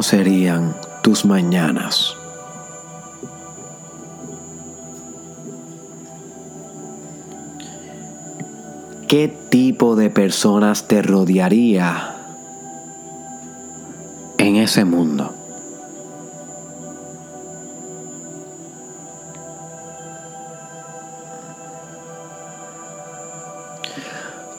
¿Cómo 0.00 0.08
serían 0.08 0.74
tus 1.02 1.26
mañanas? 1.26 2.16
¿Qué 9.06 9.28
tipo 9.50 9.96
de 9.96 10.08
personas 10.08 10.88
te 10.88 11.02
rodearía 11.02 12.16
en 14.38 14.56
ese 14.56 14.86
mundo? 14.86 15.34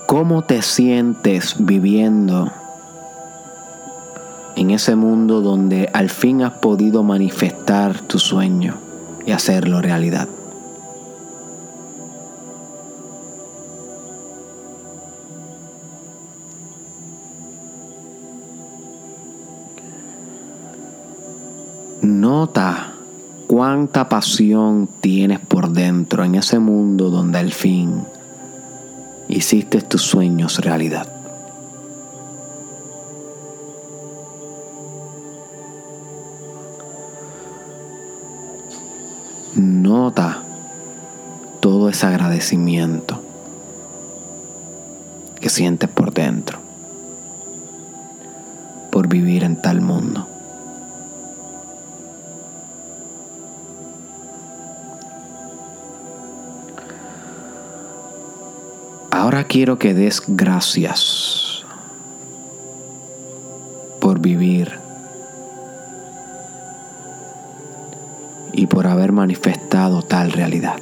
¿Cómo 0.05 0.43
te 0.43 0.61
sientes 0.61 1.55
viviendo 1.57 2.60
en 4.61 4.69
ese 4.69 4.95
mundo 4.95 5.41
donde 5.41 5.89
al 5.91 6.11
fin 6.11 6.43
has 6.43 6.53
podido 6.53 7.01
manifestar 7.01 7.99
tu 8.01 8.19
sueño 8.19 8.77
y 9.25 9.31
hacerlo 9.31 9.81
realidad. 9.81 10.29
Nota 22.03 22.93
cuánta 23.47 24.09
pasión 24.09 24.87
tienes 25.01 25.39
por 25.39 25.71
dentro 25.71 26.23
en 26.23 26.35
ese 26.35 26.59
mundo 26.59 27.09
donde 27.09 27.39
al 27.39 27.51
fin 27.51 28.03
hiciste 29.27 29.81
tus 29.81 30.03
sueños 30.03 30.59
realidad. 30.59 31.20
Todo 42.01 42.09
ese 42.09 42.15
agradecimiento 42.15 43.21
que 45.39 45.49
sientes 45.49 45.87
por 45.87 46.11
dentro 46.11 46.59
por 48.91 49.07
vivir 49.07 49.43
en 49.43 49.61
tal 49.61 49.81
mundo. 49.81 50.27
Ahora 59.11 59.43
quiero 59.43 59.77
que 59.77 59.93
des 59.93 60.23
gracias 60.27 61.63
vivir 64.21 64.79
y 68.53 68.67
por 68.67 68.85
haber 68.85 69.11
manifestado 69.11 70.03
tal 70.03 70.31
realidad. 70.31 70.75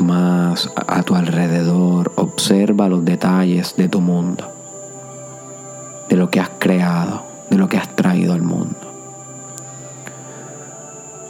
Más 0.00 0.70
a 0.74 1.02
tu 1.02 1.14
alrededor, 1.14 2.12
observa 2.16 2.88
los 2.88 3.04
detalles 3.04 3.76
de 3.76 3.88
tu 3.88 4.00
mundo, 4.00 4.50
de 6.08 6.16
lo 6.16 6.30
que 6.30 6.40
has 6.40 6.50
creado, 6.58 7.24
de 7.50 7.58
lo 7.58 7.68
que 7.68 7.76
has 7.76 7.94
traído 7.94 8.32
al 8.32 8.42
mundo. 8.42 8.76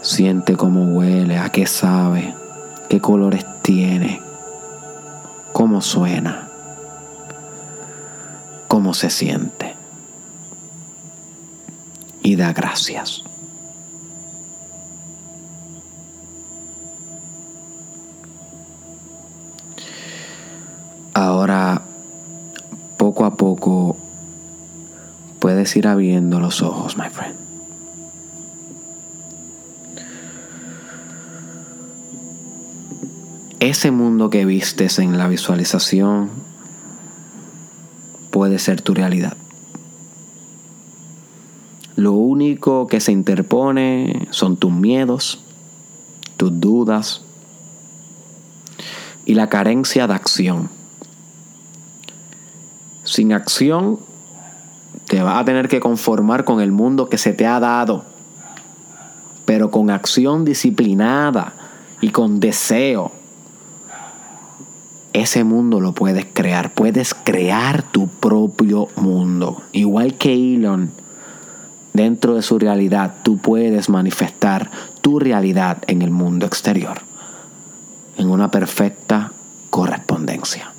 Siente 0.03 0.57
cómo 0.57 0.97
huele, 0.97 1.39
a 1.39 1.51
qué 1.51 1.67
sabe, 1.67 2.35
qué 2.89 3.01
colores 3.01 3.45
tiene, 3.63 4.21
cómo 5.53 5.81
suena, 5.81 6.49
cómo 8.69 8.95
se 8.95 9.11
siente. 9.11 9.75
Y 12.23 12.37
da 12.37 12.53
gracias. 12.53 13.25
Ahora, 21.15 21.83
poco 22.99 23.25
a 23.25 23.37
poco, 23.37 23.97
puedes 25.39 25.77
ir 25.77 25.87
abriendo 25.87 26.41
los 26.41 26.61
ojos, 26.61 26.97
my 26.97 27.09
friend. 27.09 27.37
Ese 33.61 33.93
mundo 33.93 34.29
que 34.29 34.45
vistes 34.45 34.99
en 34.99 35.17
la 35.17 35.29
visualización 35.29 36.31
puede 38.31 38.59
ser 38.59 38.83
tu 38.83 38.93
realidad. 38.93 39.37
Lo 41.95 42.13
único 42.13 42.89
que 42.89 42.99
se 42.99 43.13
interpone 43.13 44.27
son 44.31 44.57
tus 44.57 44.73
miedos, 44.73 45.41
tus 46.37 46.61
dudas 46.61 47.23
y 49.25 49.35
la 49.35 49.49
carencia 49.49 50.09
de 50.09 50.15
acción. 50.15 50.69
Sin 53.15 53.33
acción, 53.33 54.01
te 55.07 55.23
vas 55.23 55.41
a 55.41 55.45
tener 55.45 55.69
que 55.69 55.79
conformar 55.79 56.43
con 56.43 56.61
el 56.61 56.73
mundo 56.73 57.09
que 57.09 57.17
se 57.17 57.33
te 57.33 57.47
ha 57.47 57.61
dado, 57.61 58.05
pero 59.45 59.71
con 59.71 59.89
acción 59.89 60.45
disciplinada 60.45 61.55
y 62.01 62.11
con 62.11 62.41
deseo. 62.41 63.13
Ese 65.13 65.45
mundo 65.45 65.79
lo 65.79 65.93
puedes 65.93 66.27
crear, 66.27 66.75
puedes 66.75 67.15
crear 67.15 67.85
tu 67.85 68.09
propio 68.09 68.89
mundo. 68.97 69.63
Igual 69.71 70.15
que 70.15 70.35
Elon, 70.35 70.91
dentro 71.93 72.35
de 72.35 72.43
su 72.43 72.59
realidad, 72.59 73.15
tú 73.23 73.39
puedes 73.39 73.89
manifestar 73.89 74.73
tu 75.03 75.21
realidad 75.21 75.79
en 75.87 76.03
el 76.03 76.11
mundo 76.11 76.47
exterior, 76.47 77.03
en 78.19 78.29
una 78.29 78.51
perfecta 78.51 79.31
correspondencia. 79.71 80.74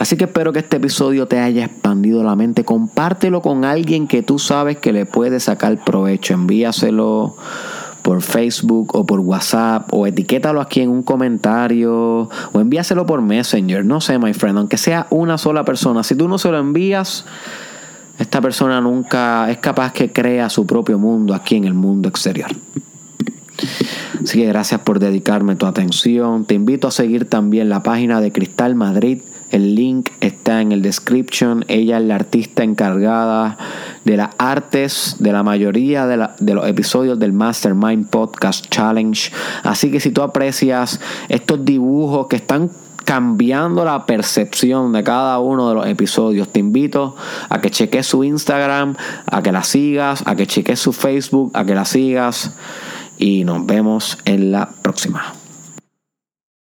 Así 0.00 0.16
que 0.16 0.24
espero 0.24 0.54
que 0.54 0.60
este 0.60 0.78
episodio 0.78 1.26
te 1.28 1.38
haya 1.38 1.66
expandido 1.66 2.24
la 2.24 2.34
mente. 2.34 2.64
Compártelo 2.64 3.42
con 3.42 3.66
alguien 3.66 4.08
que 4.08 4.22
tú 4.22 4.38
sabes 4.38 4.78
que 4.78 4.94
le 4.94 5.04
puede 5.04 5.40
sacar 5.40 5.84
provecho. 5.84 6.32
Envíaselo 6.32 7.36
por 8.00 8.22
Facebook 8.22 8.96
o 8.96 9.04
por 9.04 9.20
WhatsApp 9.20 9.92
o 9.92 10.06
etiquétalo 10.06 10.62
aquí 10.62 10.80
en 10.80 10.88
un 10.88 11.02
comentario 11.02 12.30
o 12.50 12.60
envíaselo 12.60 13.04
por 13.04 13.20
Messenger. 13.20 13.84
No 13.84 14.00
sé, 14.00 14.18
my 14.18 14.32
friend, 14.32 14.56
aunque 14.56 14.78
sea 14.78 15.06
una 15.10 15.36
sola 15.36 15.66
persona. 15.66 16.02
Si 16.02 16.14
tú 16.14 16.28
no 16.28 16.38
se 16.38 16.50
lo 16.50 16.58
envías, 16.58 17.26
esta 18.18 18.40
persona 18.40 18.80
nunca 18.80 19.50
es 19.50 19.58
capaz 19.58 19.92
que 19.92 20.10
crea 20.10 20.48
su 20.48 20.64
propio 20.64 20.98
mundo 20.98 21.34
aquí 21.34 21.56
en 21.56 21.64
el 21.64 21.74
mundo 21.74 22.08
exterior. 22.08 22.48
Así 24.24 24.38
que 24.38 24.46
gracias 24.46 24.80
por 24.80 24.98
dedicarme 24.98 25.56
tu 25.56 25.66
atención. 25.66 26.46
Te 26.46 26.54
invito 26.54 26.88
a 26.88 26.90
seguir 26.90 27.28
también 27.28 27.68
la 27.68 27.82
página 27.82 28.22
de 28.22 28.32
Cristal 28.32 28.74
Madrid 28.74 29.20
el 29.50 29.74
link 29.74 30.10
está 30.20 30.60
en 30.60 30.72
el 30.72 30.82
description. 30.82 31.64
Ella 31.68 31.98
es 31.98 32.04
la 32.04 32.14
artista 32.14 32.62
encargada 32.62 33.58
de 34.04 34.16
las 34.16 34.30
artes 34.38 35.16
de 35.18 35.32
la 35.32 35.42
mayoría 35.42 36.06
de, 36.06 36.28
de, 36.38 36.54
los 36.54 36.66
episodios 36.66 37.18
del 37.18 37.32
Mastermind 37.32 38.08
Podcast 38.08 38.68
Challenge. 38.68 39.32
Así 39.62 39.90
que 39.90 40.00
si 40.00 40.10
tú 40.10 40.22
aprecias 40.22 41.00
estos 41.28 41.64
dibujos 41.64 42.26
que 42.28 42.36
están 42.36 42.70
cambiando 43.04 43.84
la 43.84 44.06
percepción 44.06 44.92
de 44.92 45.02
cada 45.02 45.40
uno 45.40 45.68
de 45.68 45.74
los 45.74 45.86
episodios, 45.86 46.48
te 46.48 46.60
invito 46.60 47.16
a 47.48 47.60
que 47.60 47.70
cheques 47.70 48.06
su 48.06 48.22
Instagram, 48.22 48.94
a 49.26 49.42
que 49.42 49.50
la 49.50 49.64
sigas, 49.64 50.22
a 50.26 50.36
que 50.36 50.46
cheques 50.46 50.78
su 50.78 50.92
Facebook, 50.92 51.50
a 51.54 51.64
que 51.64 51.74
la 51.74 51.84
sigas 51.84 52.52
y 53.18 53.44
nos 53.44 53.66
vemos 53.66 54.16
en 54.24 54.52
la 54.52 54.70
próxima. 54.82 55.39